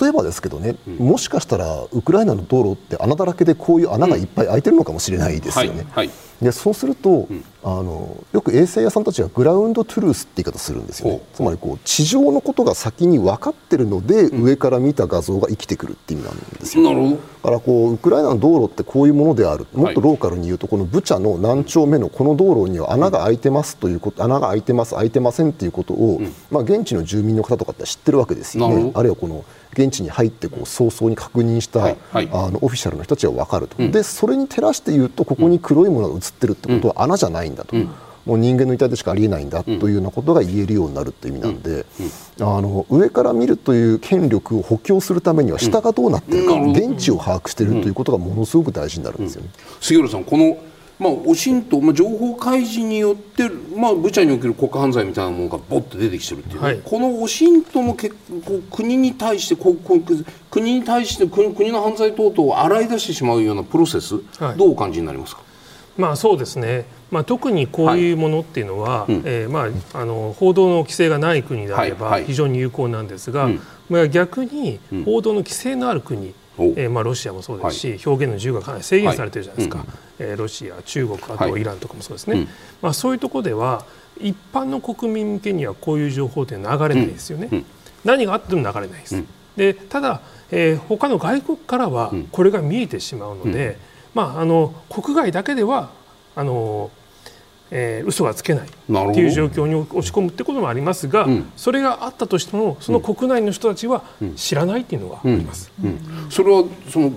[0.00, 5.86] 例えばですけどね、もしかしたらウクライナの道路って穴だらけでこういう穴がいっぱい開いてるのかもしれないですよね。
[5.90, 6.06] はい。
[6.08, 11.22] はいでそうすると、うん、あのよく衛星屋さんたちがグラウンドトゥルースって言い方するんですよね。
[11.32, 17.10] つまりこう地上のことが先に分かってるので、うん、上から見た画像が生きてくるって意味なんですよ、なるほど。
[17.10, 19.66] だからこうウクライナの道路ってこういうものである。
[19.72, 28.90] もっとローカルに言うとこのブチャの何丁目のこの道路には穴が開いてますということ穴が開いてます開いてませんっていうことを、うん、まあ、現地の住民の方とかって知ってるわけですよね。
[28.94, 31.96] あるいはこの現地に入ってこう早々に確認した、はい。
[32.12, 37.76] はい、あのオフィシャルの人たちは分かると、うん、でそれに照らして言うとここに黒いものが映ってるってことは穴じゃないんだと。
[38.24, 41.84] もう人間の遺体でしかありえないんだというようなことが言えるようになるという意味なんで、
[42.40, 49.48] あの上から見るという権力を補強するためには下がどうなっているか、現地を把握しているということがものすごく大事になるんですよね。
[49.80, 50.56] 杉浦さんこの
[51.02, 56.64] まあ、おしんと、まあ、情報開示によって、まあ、ブチャにおける国家犯罪みたいなものがぼっと出てきてるっていう、ね。
[56.64, 58.14] はい、このおしんとも結
[58.46, 59.98] 構国に対してここ
[60.50, 65.42] 国に対して国国の犯罪等々を洗い出してしまうようなプロセス、はい、どうお感じになりますか、
[65.96, 69.12] まあ、そうですね、まあ、特にこういうものっていうのは、はい。
[69.24, 73.50] えー、まあ、あの報道の規制がない国であれば非常に有効なんですが、
[73.88, 79.86] まあ、逆に報道の規制のある国、えーまあ、ロシアもそうですし、はい、表現の自由がかなり制限されてるじゃないですか、はい。
[79.86, 82.48] うん、えー、ロシア、中国、あとイランとかもそうですね、はい、
[82.80, 83.84] まあ、そういうところでは
[84.18, 87.64] 一般の国民向けにはこういう情報って流れないですよね、うん、
[88.04, 89.22] 何があっても流れないです。
[89.56, 93.76] でただ、えー、他の外国からはこれが見えてしまうので、
[94.14, 95.90] まあ、あの国外だけでは
[96.34, 96.90] あの
[97.74, 104.04] えー、嘘がつけないっていう状況に落ち込むってこともありますが、うん、それがあったとしてもその国内の人たちは
[104.36, 105.90] 知らないっていうのがあります、うん。
[105.90, 107.10] うん、それはその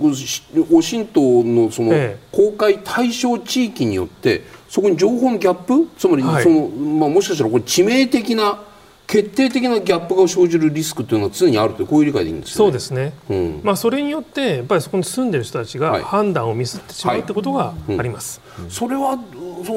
[0.72, 1.92] オシントのその
[2.32, 8.58] 公開対象地域によってそこに情報のギャップつまりその、はい、まあ、もしかしたらこれ致命的な
[9.06, 19.18] 決定的なギャップが生じるリスクというのは常にあるとこういう理解でいいんです、ね、そうですね、うん、まあ、それによってやっぱりそこに住んでいる人たちが判断をミスってしまうということがあります、はいはいうん、それは
[19.64, 19.72] そ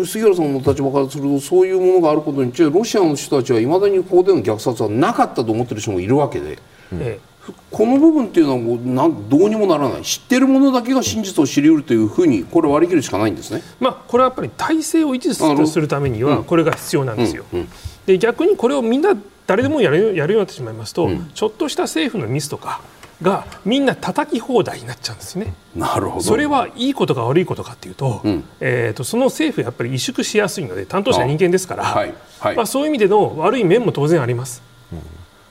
[0.00, 6.58] の杉原さんの立場からするとそういうものがあることにロシアの人たちはいまだにここでの虐殺はなかったと思っている人もいるわけで。
[6.92, 7.30] ええ。
[7.70, 10.02] この部分っていうのはもうなんどうにもならない。
[10.02, 17.44] 知っているものだけが真実を知り得るというふうにこれ割り切るしかないんですね、まあ、これはやっぱり体制を維持するためにはこれが必要なんですよ。
[17.52, 17.70] うんうんうん
[18.06, 19.14] で逆にこれをみんな
[19.46, 22.80] 誰でもやるやるようになってしまいますと、うん、ちょっとした政府のミスとか
[23.22, 25.54] がみんな叩き放題になっちゃうんですね。
[25.76, 26.24] なるほど。
[26.24, 34.98] それはいいことか悪いことかっていうと,、うん、えーと、その政府やっぱり萎縮しやすいので担当者は人間ですから、はいはい、まあ、そういう意味での悪い面も当然あります、うん、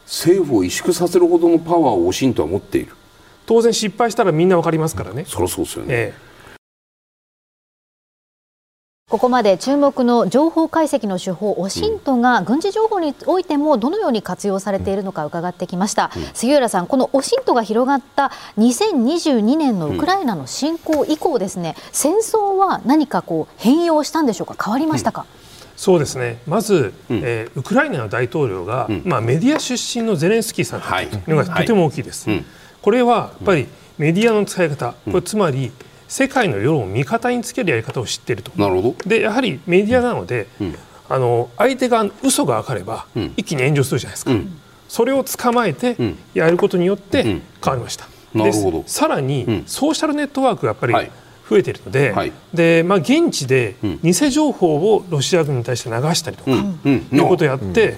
[0.05, 2.93] 政府を萎縮させるほどのパワーをおしんとは持っている。
[3.45, 5.25] 当然失敗したらみんな分かりますからね。
[5.27, 6.28] そりゃそうですよね、えー
[9.09, 24.63] ここまで注目の情報解析の手法オシントが軍事情報においてもどのように活用されているのか伺ってきました、うん、杉浦さんこのオシントが広がった2022年のウクライナの侵攻以降ですね、うん、戦争は何かこう変容したんでしょうか？
[24.63, 25.27] 変わりましたか、うん。
[25.75, 26.37] そうですね。
[26.45, 32.29] まず、うん、えー、ウクライナの大統領が、うん、まあ、メディア出身のゼレンスキーさんというのがとても大きいです。
[32.29, 32.45] はいはい、
[32.79, 35.71] これはやっぱりメディアの使い方、これつまり
[36.09, 38.51] 世界の世論を味方につけるやり方を知っていると。
[38.57, 38.95] なるほど。
[39.05, 40.47] でやはりメディアなので、
[41.07, 43.05] あの相手が嘘が分かれば、
[43.37, 44.31] 一気に炎上するじゃないですか。
[44.89, 45.95] それを捕まえて
[46.33, 48.07] やることによって変わりました。
[48.33, 48.83] なるほど。
[48.87, 51.11] さらに、ソーシャルネットワークがやっぱり、はい。
[51.49, 57.95] 増えているのではい、でまあ、現地で偽情報をロシア軍に対して流したりとか、いうことをやって、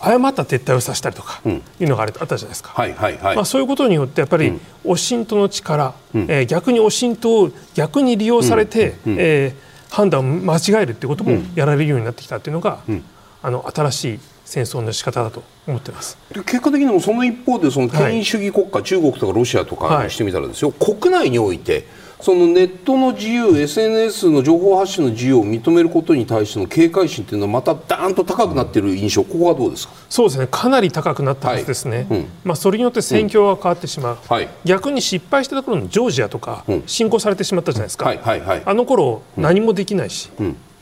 [0.00, 4.52] 誤った撤退をさせたりとかいうのがあったじゃないですか、はいはいはい、まあ、そういうことによってやっぱり
[4.84, 13.04] オシントの力、うん、えー、逆にオシントを逆に利用されて、うん、えー、判断を間違えるっていうこともやられるようになってきたっていうのが、うん、
[13.42, 16.18] あの新しい戦争の仕方だと思ってます。
[16.32, 21.86] で結果的にもその一方でその権威主義国家、はい、中国とかロシアとかにしてみたらですよ、はい、国内において
[22.20, 29.94] そのネットの自由 SNS の情報発信の自由を認めることに対しての警戒心というのはまたダーンと高くなっている印象、ここはどうですか？
[30.08, 30.48] そうですね。
[30.50, 32.20] かなり高くなったはずですね、はい。
[32.20, 40.30] うん、まあ、それによって戦況が変わってしまう、うんはい、逆に失敗したところのジョージアとか、侵攻されてしまったじゃないですか、はいはいはい、あの頃何もできないし、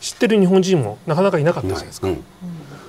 [0.00, 2.08] 知ってる日本人もなかなかいなかったじゃないですか。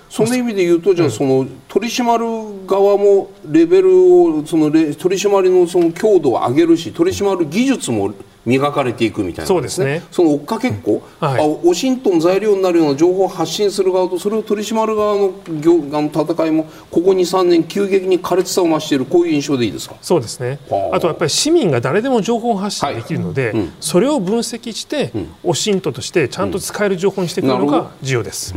[0.07, 2.25] その意味で言うと、じゃあ、その取り締まる
[2.67, 8.13] 側もレベルを、その取り締まりのその強度を上げるし、取り締まる技術も
[8.45, 10.03] 磨かれていくみたいな、ね、そうですね。
[10.11, 11.27] その追っかけっこ、うん。
[11.27, 19.95] はい、あオシントン材料になるような情報を発信する側とそれを取り締まる側の業あの戦いもここ23年急激に苛烈さを増しているこういう印象でいいですか？
[20.01, 20.59] そうですね。
[20.91, 20.99] あ。
[20.99, 23.57] とやっぱり市民が誰でも情報発信できるので、はい。
[23.57, 28.53] うん、それを分析して、うん、オシントとしてちゃんと使える情報にしていくのが重要です、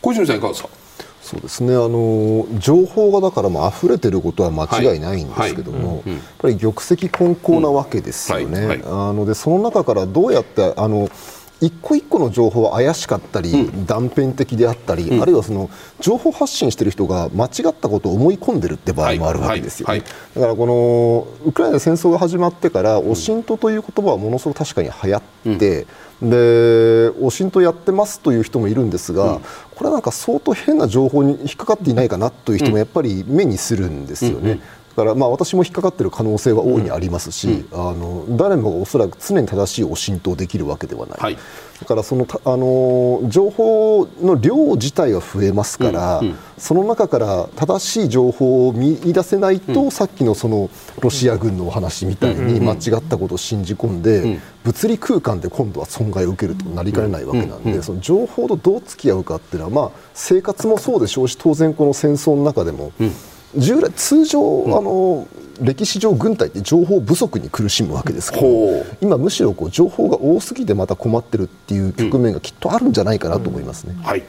[0.00, 0.68] 小泉さんいかがですか？
[1.24, 1.74] そうですね。
[1.74, 8.82] あの情報がだからも溢れてることは間違いないんですけども、やっぱり玉石混交なわけですよね。
[8.84, 11.08] あのでその中からどうやってあの
[11.60, 20.02] 一個一個の情報は怪しかったり、うん、断片的であったり、うん、あるいはその情報発信している人が間違ったことを思い込んでるって場合もあるわけですよ、ね。
[20.34, 25.22] だからこのウクライナで戦争が始まってから、オシントという言葉はものすごく確かに流行っ
[25.58, 25.86] て、
[26.20, 29.40] うん、でオシントやってますという人もいるんですが、
[29.74, 34.60] これはなんか相当変な情報に引っかかっていないかなという人もやっぱり目にするんですよね。
[34.96, 41.36] だからまあ私も引っかかっている可能性は大いにありますし、うん、あの誰もがおそらく常に正しいを浸透できるわけではない、はい、
[41.80, 46.28] だからそのあの情報の量自体は増えますから、うん。
[46.28, 50.70] うん、その中から正しい情報を見出せないと、うん、さっきのその
[51.00, 62.92] ロシア軍のお話みたいに間違ったことを信じ込んで、物理空間で今度は損害を受けるとなりかねないわけなんで、その情報とどう付き合うかっていうのは、まあ、生活もそうでしょうし当然この戦争の中でも。
[63.56, 65.26] 従来通常、うん、あの
[65.60, 74.22] 歴史上軍隊って情報不足に苦しむわけですけど今むしろこう情報が多すぎてまた困ってるっていう局面がきっとあるんじゃないかなと思いますね、はい、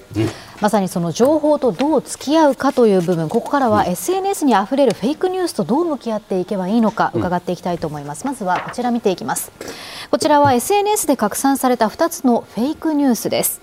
[0.61, 9.51] まさにその情報とどう付き合うかという部分ここからは SNS にあふれるフェイクニュースとどう向き合っていけばいいのか伺っていきたいと思います、まずはこちら見ていきます。
[10.11, 13.61] こちらは SNS で拡散された2つのフェイクニュースです。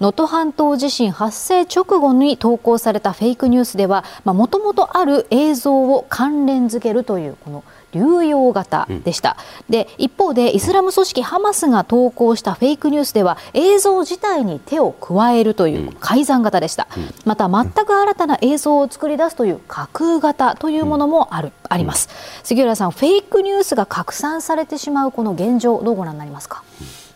[0.00, 9.36] 能登、半島地震発生直後に投稿されたフェイクニュースではもともとある映像を関連付けるというこの流用型でした、
[9.68, 22.08] うん、で一方でイスラム組織ハマスが投稿したフェイクニュースでは映像自体に手を加えるという改ざん型でした、うん、また全く新たな映像を作り出すという架空型というものもある、あります。
[22.42, 26.64] 杉浦さんフェイクニュースが拡散されてしまうこの現状どうご覧になりますか？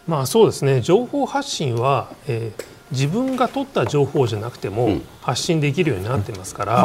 [0.06, 0.80] まあそうですね。
[0.80, 6.82] 情報発信は、えー自分が取った情報じゃなくても発信できるようになってますから、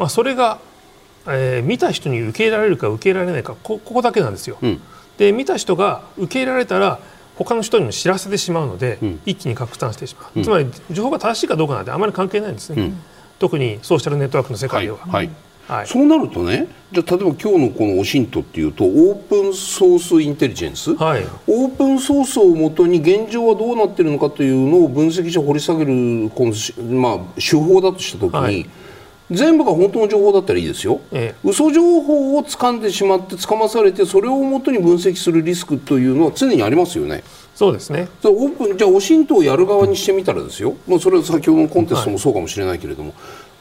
[0.00, 0.58] まあ、それが
[1.26, 4.58] えー、見た人に受け入れられるか受け入れられないかここだけなんですよ。
[4.60, 4.80] うん、
[5.16, 7.00] で見た人が受け入れられたら
[7.36, 12.92] 他の人にも知らせてしまうので、うん、一気に拡散してしまう、うん、つまり情報が正しいかどうかなんてあまり関係ないんですね、
[13.38, 14.98] 特にソーシャルネットワークの世界では。
[14.98, 15.30] はい、はい。
[15.66, 28.66] はい、そうなるとねじゃ例えば今日のこのオシントっていうとオープンソースインテリジェンス、はい、オープンソースをもとに現状はどうなっているのかというのを分析して掘り下げるこの、まあ、手法だとした時に、はい
[29.30, 37.24] 全部が本当の情報だったらいいですよ、ええ、嘘情報を掴んでしまって掴まされてそれをもとに分析するリスクというのは常にありますよね。
[37.54, 38.08] そうですね。
[38.24, 43.18] オープンじゃあ、オシントをやる側にしてみたらですよ、もうそれは先ほどのコンテストもそうかもしれないけれども、はい、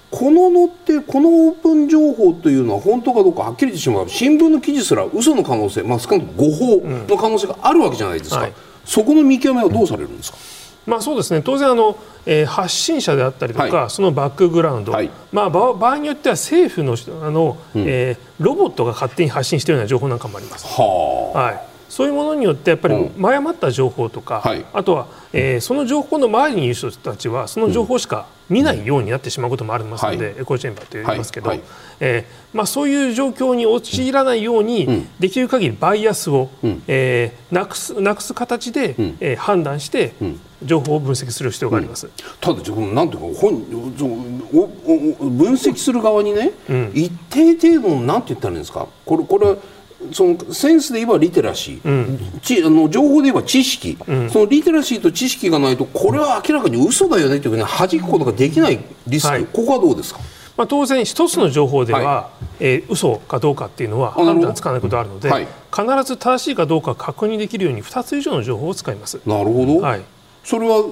[0.10, 4.10] こののってこのオープン情報というのは本当かどうかはっきり言ってしまう。
[4.10, 8.54] 新聞の記事すら嘘の可能性、まあ、少なくとも誤報の可能性があるわけじゃないですか、うんはい、
[8.84, 10.38] そこの見極めはどうされるんですか、
[10.86, 11.42] まあ、そうですね。
[11.42, 20.66] 当然あの、えー、発信者であったりとか、はい、そのバックグラウンド、はい、まあ、場合によっては政府のあの、うん、えー、ロボットが勝手に発信しているような情報なんかもあります。
[20.66, 21.74] は、はい。
[21.94, 31.58] そういうものによってやっぱり誤った情報とか、はい、あとは、えー、その情報の周りにいる人たちはその情報しか見ないようになってしまうこともありますので、うん、エコーチェンバーと言いますけど、はい。
[31.60, 31.68] はい、
[32.02, 40.14] えー、まあ、そういう状況に陥らないように、うん、できる限りバイアスを、うん、えー、なくすなくす形で、うん、えー、判断して、
[40.64, 42.10] 情報を分析する必要があります。
[42.40, 46.52] ただなんていうか本分析する側にね、
[46.94, 48.88] 一定程度のなんて言ったらいいんですか？
[49.06, 49.58] これこれ
[50.12, 60.20] そのセンスで言えばリテラシー、うん、ちあの情報で言えば知識、うん、そのリテラシーと知識がないとこれは明らかに嘘だよねというふうに弾くことができないリスク、はい、ここはどうですか？
[60.56, 69.20] まあ、当然、一つの情報では、はい、えー、嘘かどうかっていうのは判断つかないことがあるので、はい、必ず正しいかどうか確認できるように2つ以上の情報を使います。
[69.26, 70.02] なるほど、はい、
[70.44, 70.84] それは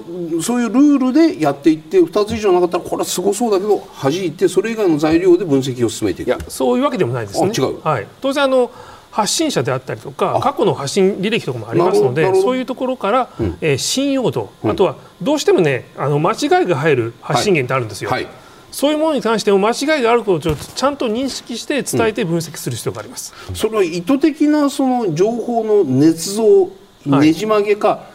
[0.42, 6.28] そういうルールでやっていって2つ以上なかったらこれはすごそうだけど弾いてそれ以外の材料で分析を進めていく。
[6.28, 7.52] いやそういうわけでもないですね。
[7.56, 8.68] 違う、はい、当然あの
[9.12, 18.10] 発信者であったりとか過去の発信履歴とかもありますのでそういうところから、うん、えー、信用度、うん、あとはどうしてもねあの間違いが入る発信源ってあるんですよ。
[18.10, 18.24] はい。
[18.24, 18.32] はい、
[18.70, 23.34] そういうものに関しても間違いがあることをちゃんと認識して伝えて分析する必要があります。
[23.50, 26.70] うん、それは意図的なその情報の捏造
[27.04, 28.12] ねじ曲げか、はい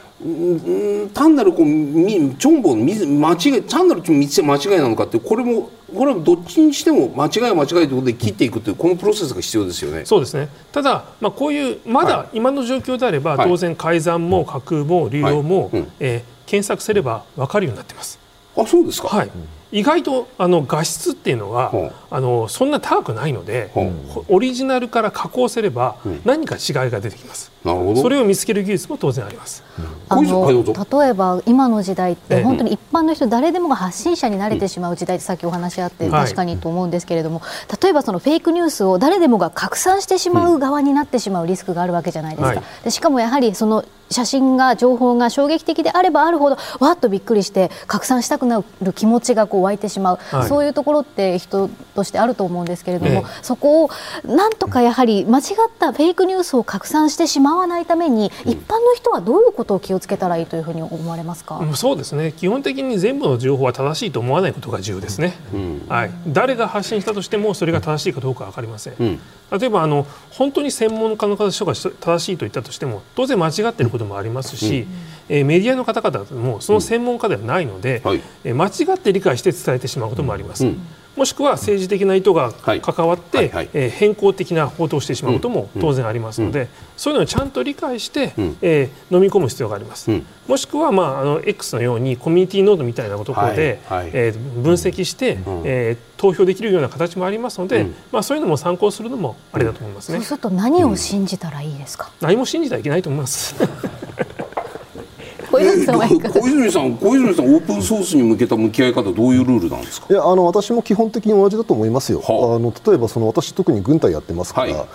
[1.14, 10.06] 単なるこうみチョンボの間違い単なる間違いなのかってこれもこれはどっちにしても間違いは間違いということで切っていくというこのプロセスが必要ですよね。
[10.06, 10.50] そうですね。
[10.72, 15.82] ただ、まあ、こういうまだ今の状況であれば、はい、当然改ざんも架空も流用も、はい。
[15.82, 18.20] うん、えー、検索すれば分かるようになっています。
[18.58, 19.30] あそうですか、はい。
[19.72, 21.72] 意外とあの画質っていうのは、
[22.10, 23.72] あのそんな高くないので、
[24.30, 27.52] オリジナルから加工すれば何か違いが出てきます。
[27.68, 28.02] なるほど。
[28.02, 29.64] それを見つける技術も当然あります。
[30.10, 30.64] あの
[31.02, 37.42] 例えば今の時代って本当に一般の人誰でもが発信者になれてしまう時代ってさっきお話あって確かにと思うんですけれども、
[37.82, 42.64] 例えばそのフェイクニュースを誰でもが拡散してしまう側になってしまうリスクがあるわけじゃないですか。
[42.86, 53.90] でしかもやはりその写真が情報が衝撃的であればあるほどわっとびっくりして拡散したくなる気持ちがこう湧いてしまう、はい、そういうところって人としてあると思うんですけれども、ええ、そこを
[54.24, 55.46] なんとかやはり間違っ
[55.78, 62.32] たフェイクニュースを拡散してしまわないために、一般の人はどういうことを気をつけたらいいというふうに思われますか、うん、そうですね。
[62.32, 69.20] 基本的に全部の情報は正しいと思わないことが重要ですね、うん、はい、誰が発信したとしてもそれが正しいかどうか分かりません、うん、
[69.52, 71.76] 例えばあの本当に専門家の方が正
[72.20, 74.88] しいと言ったとしても当然間違っていることもありますし、
[75.30, 80.66] えー、メディアの方々もその専門家ではないので、はい、えー、間違って理解して伝えてしまうこともあります。
[81.18, 90.12] もしくは政治的な意図が関わって、はいえー、変更的な報道をしてしまうことも当然ありますので、うん、そういうのをちゃんと理解して、うん、えー、飲み込む必要があります。
[90.12, 94.04] うん、もしくは、まあ、あの X のようにコミュニティノードみたいなところで、はい。
[94.04, 100.20] はい、えー、分析して、うん、えー、投票できるような形もありますので、まあ、そういうのも参考するのもありだと思いますね。
[100.20, 103.56] そうすると何を信じたらいいですか、何も信じたらいけないと思います。
[105.52, 110.08] 小泉さんは小泉さん小泉さんオープンソースに向けた向き合い方どういうルールなんですか？
[110.10, 114.88] いやあの私も基本的に同じだと思いますよ、はあ、あの例えばその私特に軍隊やってますから、はい、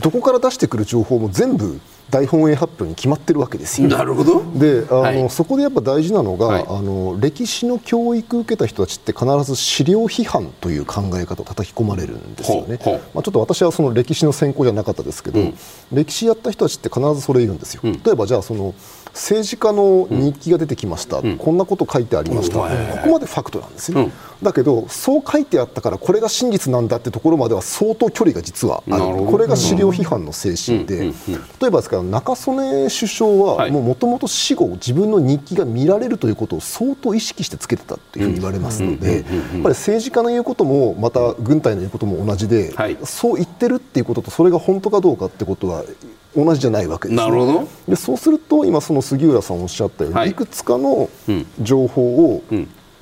[0.00, 1.80] どこから出してくる情報も全部
[2.10, 3.88] 大本営発表に決まってるわけですよ。
[3.88, 4.42] なるほど。
[4.58, 12.78] であの、はい、そこでやっぱ大事なのが、はい、あの歴史の教育を受けた人たちって必ず資料批判という考え方を叩き込まれるんですよね。
[13.12, 15.54] まあ、ちょっと私はその歴史の専攻じゃなかったですけど、うん、
[15.92, 17.82] 歴史やった人たちって必ずそれ言うんですよ。
[17.84, 18.74] うん、例えばじゃあその
[19.18, 22.62] 政治家の日記が出てきました、うん、こんなこと書いてありました、こ
[23.02, 24.10] こまでファクトなんですよ、
[24.42, 29.26] だけどそう書いてあったからこれが真実なんだってところまでは相当距離が実はある。
[29.26, 31.12] これが資料批判の精神で、
[31.60, 42.72] 例えばですから中曽根首相はもともと死後自分の日記が見られるということを相当意識してつけてたというふうに言われますのでやっぱり政治家の言うこともまた軍隊の言うことも同じで、
[43.04, 45.84] そう言ってるっていうこととそれが本当かどうかってことは
[46.36, 47.68] 同じじゃないわけです、ね、なるほど。
[47.88, 51.08] でそうすると今その杉浦さんおっしゃったように、はい、いくつかの
[51.60, 52.42] 情報を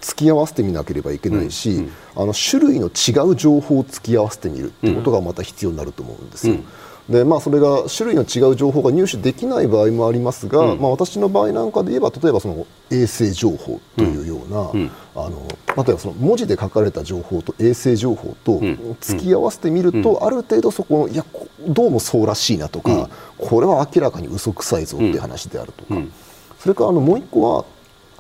[0.06, 6.54] 突き合わせてみなければいけないし、うんうん、あの種類の違う情報を突き合わせてみるってことがまた必要になると思うんですよ。
[6.54, 6.64] うん。
[7.08, 15.46] でまあ、それが種類の違う情報が入手できない場合もありますが、うん、まあ、私の場合なんかで言えば例えばその衛星情報というような、うん、あの
[15.76, 18.58] 例えばその文字で書かれた情報と衛星情報と
[19.00, 21.24] 突き合わせてみると、うん、ある程度そこのいや
[21.68, 26.00] どうもそうらしいなとか、これは明らかに嘘くさいぞっていう話であるとか、
[26.58, 27.64] それからあのもう一個は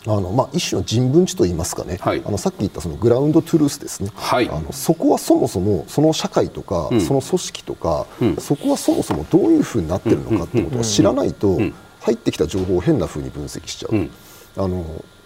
[0.06, 11.58] あのまあ、一種の人文知といいますかね、はい、あのさっき言ったそのグラウンドトゥルースですね、はい、あのそこはそもそもその社会とか、うん、その組織とか、うん、そこはそもそもどういうふうになってるのかってことを知らないと
[12.00, 14.08] 入ってきた情報を変なふうに分析しちゃう。
[14.62, 14.84] あの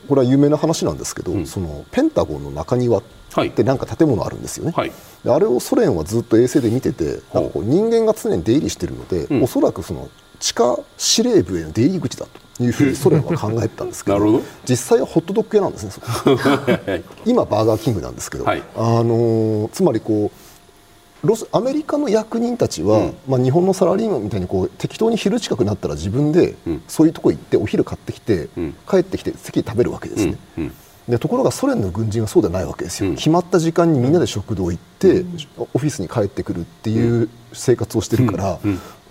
[0.09, 3.03] これは有名な話なんですけど、うん、そのペンタゴンの中庭っ
[3.55, 4.93] てなんか建物あるんですよね、はい、
[5.25, 10.09] あれをソ連はずっと衛星で見ててなんかこう人間が常に出入りしているので、うん、おそらくその
[10.41, 12.27] 地下司令部への出入り口だ
[12.57, 15.93] というふうにソ連は考えてたんですけど 実際はホットドッグ屋なんですね
[17.25, 26.55] 今バーガーキングなんですけど、はい、あのー、つまりこうロスアメリカの役人たちは、うん、まあ、日本のサラリーマンみたいにこう適当に昼近くなったら自分で
[26.89, 30.39] そういうとこ行ってお昼買ってきて、うん、帰ってきて席食べるわけですね。
[30.59, 30.73] うん。
[31.09, 35.37] でところがソ連の軍人はそうではないわけですよ、うん、決まった時間にみんなで食堂行って、うん、
[35.75, 38.59] オフィスに帰ってくるっていう生活をしてるから、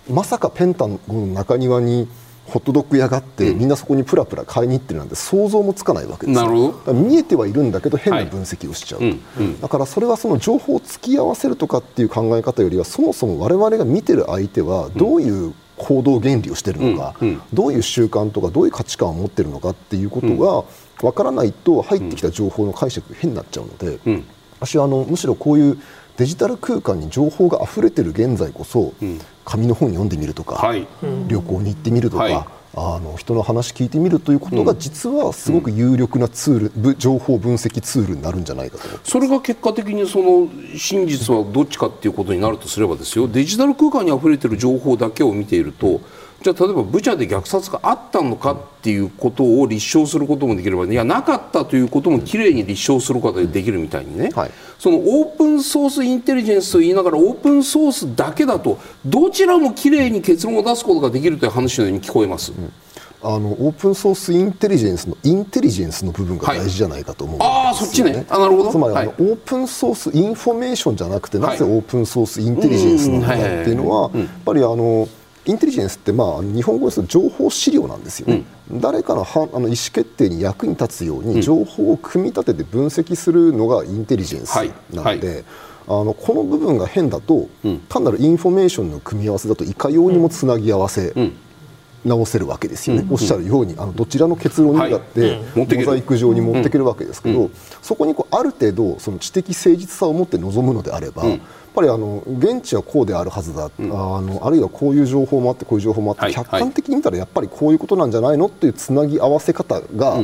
[0.10, 2.07] まさかペンタゴンの中庭に
[2.45, 9.20] ホットドッグ屋があって、みんなそこにプラプラ買いに行ってるなんて想像もつかないわけです見えてはいるんだけど変な分析をしちゃう、はい。
[9.39, 20.64] うん、だからそれはその情報を突き合わせるとかっていう考え方よりはそもそも我々が見てる相手はどういう行動原理をしているのか、うんうん、どういう習慣とかどういう価値観を持っているのかっていうことが
[21.01, 24.26] 分からないと入ってきた情報の解釈が変になっちゃうので、うん、
[24.60, 25.78] 私はあのむしろこういう
[26.20, 28.93] デジタル空間に情報が溢れてる現在こそ、
[29.45, 30.86] 紙の本読んでみるとか、はい、
[31.30, 43.30] 旅行に行ってみるとか、はい、あの人の話聞いてみるということが実はすごく有力なツール、うん、情報分析ツールになるんじゃないかとそれが結果的にその真実はどっちかっていうことになるとすればですよ。
[43.30, 46.01] デジタル空間に溢れてる情報だけを見ていると
[46.42, 62.52] じゃあ例えばブチャで虐殺があったのかっていうことを立証することもできればいやなかったということもきれいに立証することができるみたいにね、はい、そのオープンソースインテリジェンスと言いながらオープンソースだけだとどちらもきれいに結論を出すことができるという話のように聞こえます。
[62.52, 62.72] うん
[63.22, 68.26] あのオープンソースインテリジェンスのインテリジェンスの部分が大事じゃないかと思うんですよ、ね、はい、あそっちね。
[68.30, 68.72] あなるほど。
[68.72, 75.10] つまり、はい、あのオープンソースインフォメーションじゃなくてなぜオープンソースインテリジェンスなのかっていうのはやっぱりあの
[75.46, 84.56] インテリジェンスってまあ日本語ですと情報資料なんですよね、うん、誰かのはあの意思決定に役に立つように情報を組み立てて分析するのがインテリジェンス
[84.94, 85.36] なので、はい。
[85.36, 85.44] はい、
[85.88, 91.14] あのこの部分が変だと、うん、単なるインフォメーションの組み合わせだといかようにもつなぎ合わせ、
[92.06, 97.50] 直せるわけですよね、うん、おっしゃるようにあのどちらの結論にだって、モザイク状に持っていけるわけですけど、
[97.82, 101.24] そこにこうある程度その知的誠実さを持って臨むのであれば、
[101.74, 110.22] ぱりあの現地はこうであるはずだ、うん、あのあるいはこういう情報もあってこういう情報もあって、はい、客観的に見たらやっぱりこういうことなんじゃないのっていうつなぎ合わせ方が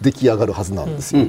[0.00, 1.26] 出来上がるはずなんですよ。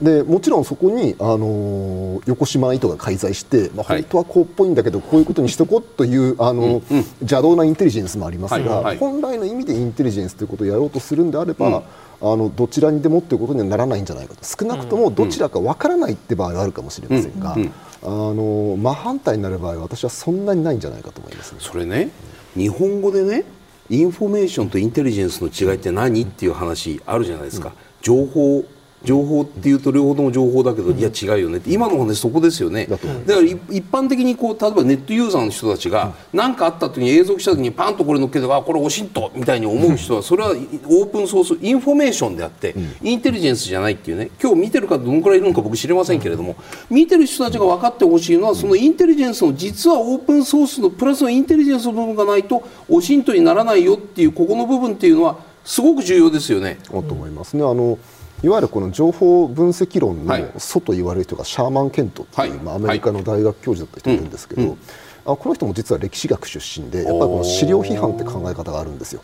[0.00, 6.82] でもちろんそこに、あの横島糸が介在して、まあ、本当はこうっぽいんだけど、こういうことにしとこうというあの、
[7.20, 11.82] 邪道なインテリジェンスもありますが、本来の意味でインテリジェンスということをやろうとするんであれば、
[12.20, 14.44] あのどちらにでもということにはならないんじゃないかと。
[14.44, 17.56] 少なくともどちらかわからないって場合はあるかもしれませんが、
[18.02, 22.10] あの真反対になる場合は私はそんなにないんじゃないかと思います、ね、それね
[22.54, 23.44] 日本語でね
[23.88, 28.64] インフォメーションとインテリジェンスの違いって何っていう話あるじゃないですか、うん、情報
[29.04, 32.86] 情報っていうと両方とも情報だけど、いや違うよねって今の話そこですよね。
[32.86, 33.56] だから一
[33.90, 44.30] 般的にこう例えばネットユーザーの人たちが何かあった時に映像した時にパンとこれ乗っけてあこれオシントみたいに思う人はそれはオープンソースインフォメーションであってインテリジェンスじゃないっていうね。
[44.42, 46.56] 今日見てる方どのくらいいるのか僕知りませんけれども
[46.90, 56.78] 見てる人たちが分かってほしいのはそのインテリジェンスの実はオープンソースのプラスのインテリジェンスの部分がないとおしんとにならないよっていうここの部分っていうのはすごく重要ですよね。
[56.88, 57.62] と思いますね。
[57.64, 57.98] あの
[58.46, 64.78] いわゆるこの情報分析論の祖と言われる人がシャーマン・ケントっていう、まあ、アメリカの大学教授だった人がいるんですけど、
[65.24, 69.22] あこの人も実は歴史学出身でやっぱりこの資料批判って考え方があるんですよ。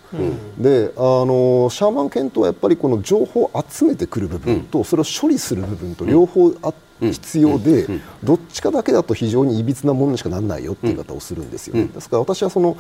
[0.58, 7.86] であのシャーマン・ケントはやっぱりこの情報を集めてくる部分と、それを処理する部分と両方あ必要で、
[8.24, 12.76] どっちかだけだと非常にいびつなものにしかならないよっていう言い方をするんですよ、ですから私はその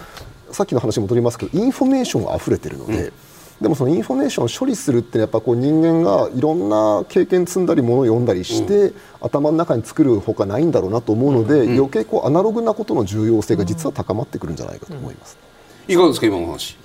[0.50, 3.12] さっきの話に戻りますけどインフォメーションが溢れてるので、
[3.60, 15.38] でもそのインフォメーションを処理するってやっぱこう人間がいろんな経験積んだりものを読んだりして、うん、頭の中に作るほかないんだろうなと思うので、うん、余計こうアナログなことの重要性が実は高まってくるんじゃないかと思います。
[15.86, 16.76] いかがですか今の話。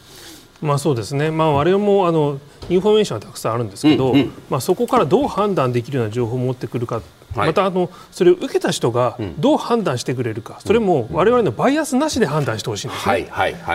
[0.62, 1.32] まあそうですね。
[1.32, 2.40] まあ我々もあの
[2.70, 7.02] インフォメーションはたくさんあるんですけど、うんうん、まあそこからどう判断できるような情報を持ってくるか
[7.46, 13.30] またあのそれを受けた人がどう判断してくれるか、それも我々のバイアスなしで判断してほしいんですね、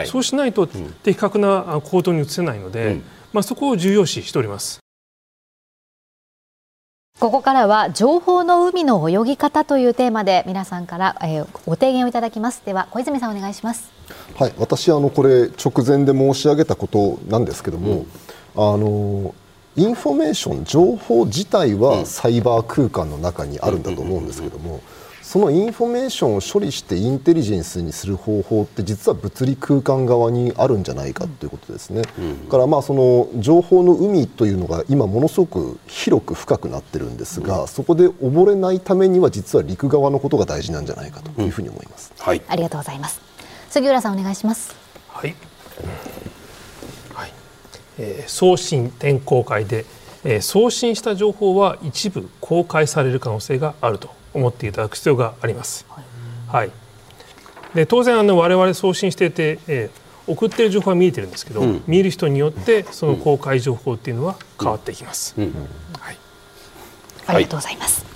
[0.07, 3.01] そうしないと的確な行動に移せないので、
[3.33, 4.81] まあ、そこを重要視しております。
[7.21, 12.63] ここからは情報の海の泳ぎ方というテーマで皆さんから、えー、ご提言をいただきます。
[12.67, 13.93] では小泉さんお願いします。
[14.37, 14.53] はい。
[14.59, 18.05] 私あのこれ直前で申し上げたことなんですけども、うん、
[18.57, 19.35] あの
[19.77, 24.81] インフォメーション情報自体はサイバー空間の中にあるんだと思うんですけども、
[25.23, 32.03] そのインフォメーションを処理してインテリジェンスにする方法って実は物理空間側にあるんじゃないかということですね。
[32.19, 42.13] うん、からまあその情報の海というのが今ものすごく広く深くなってるんですが、うん、そこで溺れないためには実は陸側のことが大事なんじゃないかというふうに思います。
[42.19, 43.23] はい、ありがとうございます。
[43.71, 44.75] 杉浦さんお願いします。
[45.09, 45.31] はい。
[45.31, 46.42] はい。
[48.03, 49.87] えー、送信転公開で、
[50.25, 55.87] えー、送信した情報は一部公開される可能性があると思っていただく必要があります。
[55.89, 56.05] はい。
[56.49, 56.73] はい、
[57.75, 65.35] で当然あの我々送信していて、えー、送っている情報は見えてるんですけど、うん、見る人によってその公開情報っていうのは変わっていきます。
[65.39, 65.53] うんうん、
[65.99, 66.19] はい。
[67.27, 68.12] ありがとうございます。